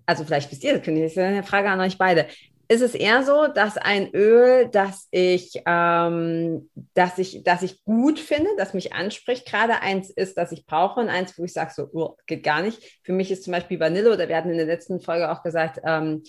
[0.06, 2.26] also vielleicht wisst ihr, das ist eine Frage an euch beide
[2.70, 8.20] ist es eher so, dass ein Öl, das ich, ähm, das ich, das ich gut
[8.20, 11.72] finde, das mich anspricht, gerade eins ist, das ich brauche und eins, wo ich sage,
[11.74, 13.00] so oh, geht gar nicht.
[13.02, 15.80] Für mich ist zum Beispiel Vanille oder wir hatten in der letzten Folge auch gesagt,
[15.84, 16.22] ähm,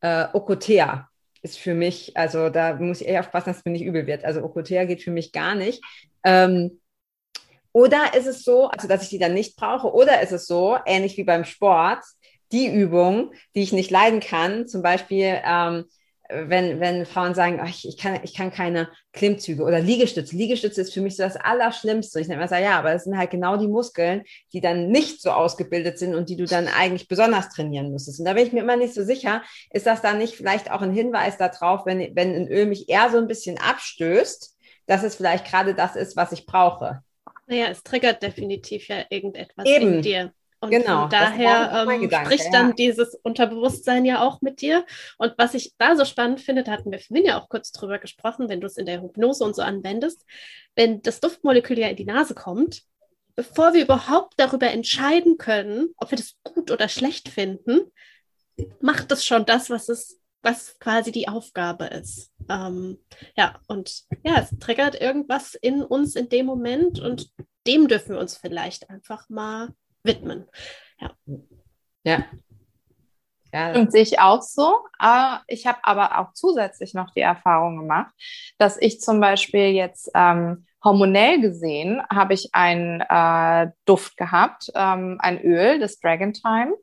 [0.00, 1.10] äh, Okotea
[1.42, 4.24] ist für mich, also da muss ich eher aufpassen, dass es mir nicht übel wird.
[4.24, 5.84] Also Okotea geht für mich gar nicht.
[6.24, 6.80] Ähm,
[7.72, 10.78] oder ist es so, also dass ich die dann nicht brauche, oder ist es so,
[10.86, 12.04] ähnlich wie beim Sport,
[12.52, 15.86] die Übung, die ich nicht leiden kann, zum Beispiel, ähm,
[16.28, 20.34] wenn, wenn Frauen sagen, oh, ich, ich, kann, ich kann keine Klimmzüge oder Liegestütze.
[20.34, 22.20] Liegestütze ist für mich so das Allerschlimmste.
[22.20, 25.30] Ich immer sage, ja, aber das sind halt genau die Muskeln, die dann nicht so
[25.30, 28.20] ausgebildet sind und die du dann eigentlich besonders trainieren müsstest.
[28.20, 29.42] Und da bin ich mir immer nicht so sicher,
[29.72, 33.10] ist das dann nicht vielleicht auch ein Hinweis darauf, wenn, wenn ein Öl mich eher
[33.10, 34.56] so ein bisschen abstößt,
[34.86, 37.02] dass es vielleicht gerade das ist, was ich brauche.
[37.52, 39.94] Naja, es triggert definitiv ja irgendetwas Eben.
[39.94, 40.32] in dir.
[40.60, 42.74] Und genau, daher ähm, spricht dann ja.
[42.74, 44.86] dieses Unterbewusstsein ja auch mit dir.
[45.18, 47.98] Und was ich da so spannend finde, da hatten wir vorhin ja auch kurz drüber
[47.98, 50.24] gesprochen, wenn du es in der Hypnose und so anwendest,
[50.74, 52.84] wenn das Duftmolekül ja in die Nase kommt,
[53.34, 57.80] bevor wir überhaupt darüber entscheiden können, ob wir das gut oder schlecht finden,
[58.80, 62.32] macht es schon das, was es, was quasi die Aufgabe ist.
[62.48, 62.98] Ähm,
[63.36, 67.30] ja, und ja, es triggert irgendwas in uns in dem Moment und
[67.66, 69.72] dem dürfen wir uns vielleicht einfach mal
[70.02, 70.48] widmen.
[70.98, 71.10] Ja.
[72.04, 72.24] Ja.
[73.52, 73.74] ja.
[73.74, 74.80] Und sehe ich auch so.
[75.46, 78.12] Ich habe aber auch zusätzlich noch die Erfahrung gemacht,
[78.58, 85.18] dass ich zum Beispiel jetzt ähm, hormonell gesehen habe ich einen äh, Duft gehabt, ähm,
[85.20, 86.74] ein Öl, das Dragon Time.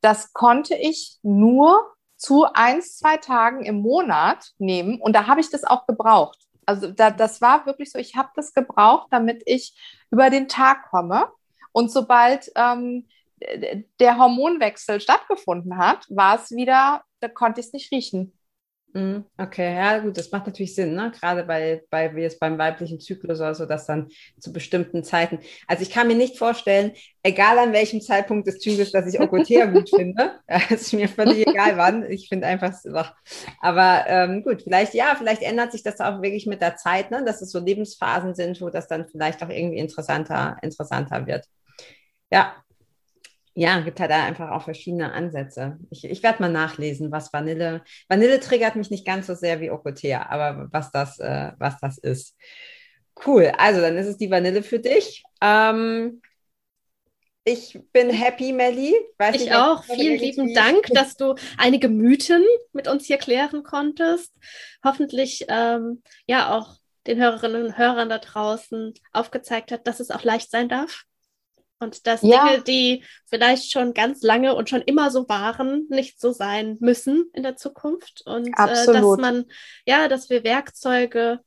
[0.00, 1.80] Das konnte ich nur
[2.18, 6.38] zu eins, zwei Tagen im Monat nehmen und da habe ich das auch gebraucht.
[6.66, 9.74] Also da, das war wirklich so, ich habe das gebraucht, damit ich
[10.10, 11.28] über den Tag komme.
[11.72, 13.06] Und sobald ähm,
[14.00, 18.37] der Hormonwechsel stattgefunden hat, war es wieder, da konnte ich es nicht riechen.
[18.98, 21.12] Mhm, okay, ja gut, das macht natürlich Sinn, ne?
[21.12, 24.08] gerade bei, bei wie es beim weiblichen Zyklus oder so, dass dann
[24.40, 25.38] zu bestimmten Zeiten.
[25.68, 26.90] Also ich kann mir nicht vorstellen,
[27.22, 30.40] egal an welchem Zeitpunkt des Zyklus, dass ich Okotea gut finde.
[30.48, 32.10] Es ist mir völlig egal wann.
[32.10, 33.14] Ich finde einfach, ach,
[33.60, 37.24] aber ähm, gut, vielleicht ja, vielleicht ändert sich das auch wirklich mit der Zeit, ne?
[37.24, 41.46] dass es so Lebensphasen sind, wo das dann vielleicht auch irgendwie interessanter, interessanter wird.
[42.32, 42.56] Ja,
[43.58, 45.78] ja, gibt halt da einfach auch verschiedene Ansätze.
[45.90, 47.82] Ich, ich werde mal nachlesen, was Vanille.
[48.08, 51.98] Vanille triggert mich nicht ganz so sehr wie Okotea, aber was das, äh, was das
[51.98, 52.36] ist.
[53.26, 53.52] Cool.
[53.58, 55.24] Also dann ist es die Vanille für dich.
[55.40, 56.22] Ähm,
[57.42, 58.94] ich bin happy, Melli.
[59.16, 59.82] Weiß ich nicht, auch.
[59.82, 64.32] Vielen lieben Dank, dass du einige Mythen mit uns hier klären konntest.
[64.84, 66.76] Hoffentlich ähm, ja auch
[67.08, 71.07] den Hörerinnen und Hörern da draußen aufgezeigt hat, dass es auch leicht sein darf
[71.80, 72.48] und dass ja.
[72.48, 77.30] Dinge, die vielleicht schon ganz lange und schon immer so waren, nicht so sein müssen
[77.32, 78.22] in der Zukunft.
[78.26, 79.44] Und äh, dass man,
[79.86, 81.40] ja, dass wir Werkzeuge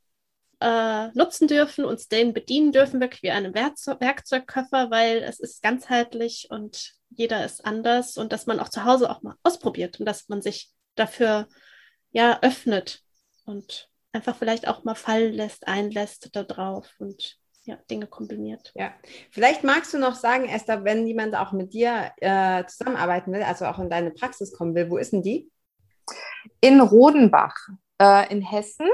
[0.60, 5.62] äh, nutzen dürfen, uns den bedienen dürfen, wirklich wie einen Werkzeug Werkzeugkoffer, weil es ist
[5.62, 10.06] ganzheitlich und jeder ist anders und dass man auch zu Hause auch mal ausprobiert und
[10.06, 11.48] dass man sich dafür
[12.12, 13.00] ja öffnet
[13.44, 18.72] und einfach vielleicht auch mal fallen lässt, einlässt da drauf und ja, Dinge kombiniert.
[18.74, 18.92] Ja,
[19.30, 23.66] vielleicht magst du noch sagen, Esther, wenn jemand auch mit dir äh, zusammenarbeiten will, also
[23.66, 25.50] auch in deine Praxis kommen will, wo ist denn die?
[26.60, 27.54] In Rodenbach,
[28.00, 28.88] äh, in Hessen,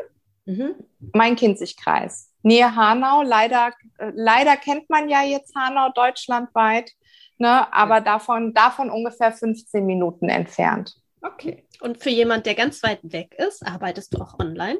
[0.44, 0.74] mhm.
[1.14, 3.22] mein Kinzigkreis, Nähe Hanau.
[3.22, 6.92] Leider, äh, leider kennt man ja jetzt Hanau deutschlandweit,
[7.38, 7.72] ne?
[7.72, 10.94] aber davon, davon ungefähr 15 Minuten entfernt.
[11.22, 11.66] Okay.
[11.80, 14.78] Und für jemand, der ganz weit weg ist, arbeitest du auch online?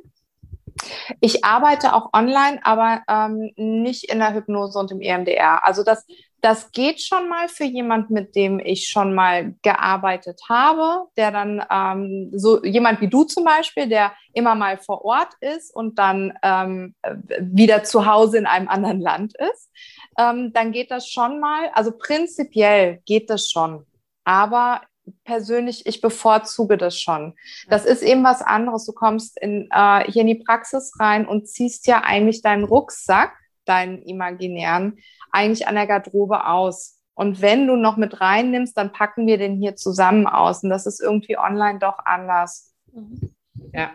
[1.21, 5.67] Ich arbeite auch online, aber ähm, nicht in der Hypnose und im EMDR.
[5.67, 6.07] Also das,
[6.41, 11.65] das geht schon mal für jemand, mit dem ich schon mal gearbeitet habe, der dann
[11.71, 16.33] ähm, so jemand wie du zum Beispiel, der immer mal vor Ort ist und dann
[16.43, 16.95] ähm,
[17.41, 19.71] wieder zu Hause in einem anderen Land ist.
[20.19, 21.71] Ähm, dann geht das schon mal.
[21.73, 23.85] Also prinzipiell geht das schon.
[24.25, 24.83] Aber
[25.25, 27.35] persönlich, ich bevorzuge das schon.
[27.69, 28.87] Das ist eben was anderes.
[28.87, 33.33] Du kommst in, äh, hier in die Praxis rein und ziehst ja eigentlich deinen Rucksack,
[33.65, 34.99] deinen imaginären,
[35.31, 37.01] eigentlich an der Garderobe aus.
[37.15, 40.63] Und wenn du noch mit reinnimmst, dann packen wir den hier zusammen aus.
[40.63, 42.73] Und das ist irgendwie online doch anders.
[42.93, 43.35] Mhm.
[43.73, 43.91] Ja,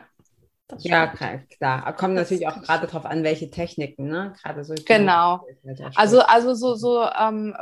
[0.79, 1.93] ja, klar.
[1.93, 4.33] Kommt natürlich auch gerade darauf an, welche Techniken, ne?
[4.41, 4.73] Gerade so.
[4.85, 5.45] Genau.
[5.95, 7.55] Also, also so, so, ähm,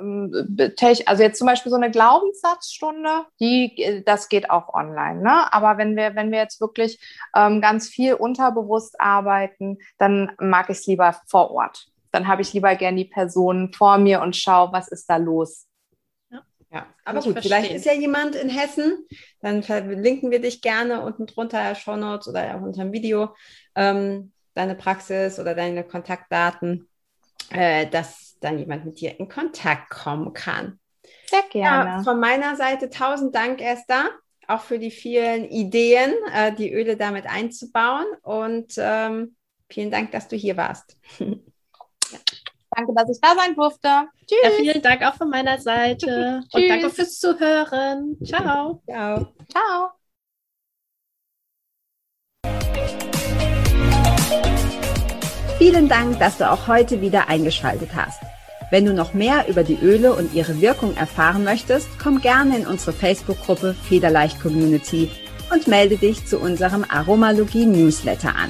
[1.05, 5.53] also jetzt zum Beispiel so eine Glaubenssatzstunde, die, das geht auch online, ne?
[5.53, 6.99] Aber wenn wir, wenn wir jetzt wirklich
[7.35, 11.87] ähm, ganz viel unterbewusst arbeiten, dann mag ich es lieber vor Ort.
[12.11, 15.67] Dann habe ich lieber gern die Person vor mir und schaue, was ist da los.
[16.71, 17.51] Ja, aber gut, verstehen.
[17.51, 19.05] vielleicht ist ja jemand in Hessen,
[19.41, 23.35] dann verlinken wir dich gerne unten drunter, Show Notes oder auch unter dem Video,
[23.75, 26.87] ähm, deine Praxis oder deine Kontaktdaten,
[27.49, 30.79] äh, dass dann jemand mit dir in Kontakt kommen kann.
[31.29, 31.89] Sehr gerne.
[31.89, 34.09] Ja, von meiner Seite tausend Dank, Esther,
[34.47, 39.35] auch für die vielen Ideen, äh, die Öle damit einzubauen und ähm,
[39.69, 40.97] vielen Dank, dass du hier warst.
[42.75, 43.89] Danke, dass ich da sein durfte.
[44.25, 44.39] Tschüss.
[44.43, 46.41] Ja, vielen Dank auch von meiner Seite.
[46.53, 48.17] Und danke fürs Zuhören.
[48.23, 48.81] Ciao.
[48.87, 49.27] Ciao.
[49.49, 49.91] Ciao.
[55.57, 58.21] Vielen Dank, dass du auch heute wieder eingeschaltet hast.
[58.71, 62.65] Wenn du noch mehr über die Öle und ihre Wirkung erfahren möchtest, komm gerne in
[62.65, 65.11] unsere Facebook-Gruppe Federleicht Community
[65.53, 68.49] und melde dich zu unserem Aromalogie Newsletter an.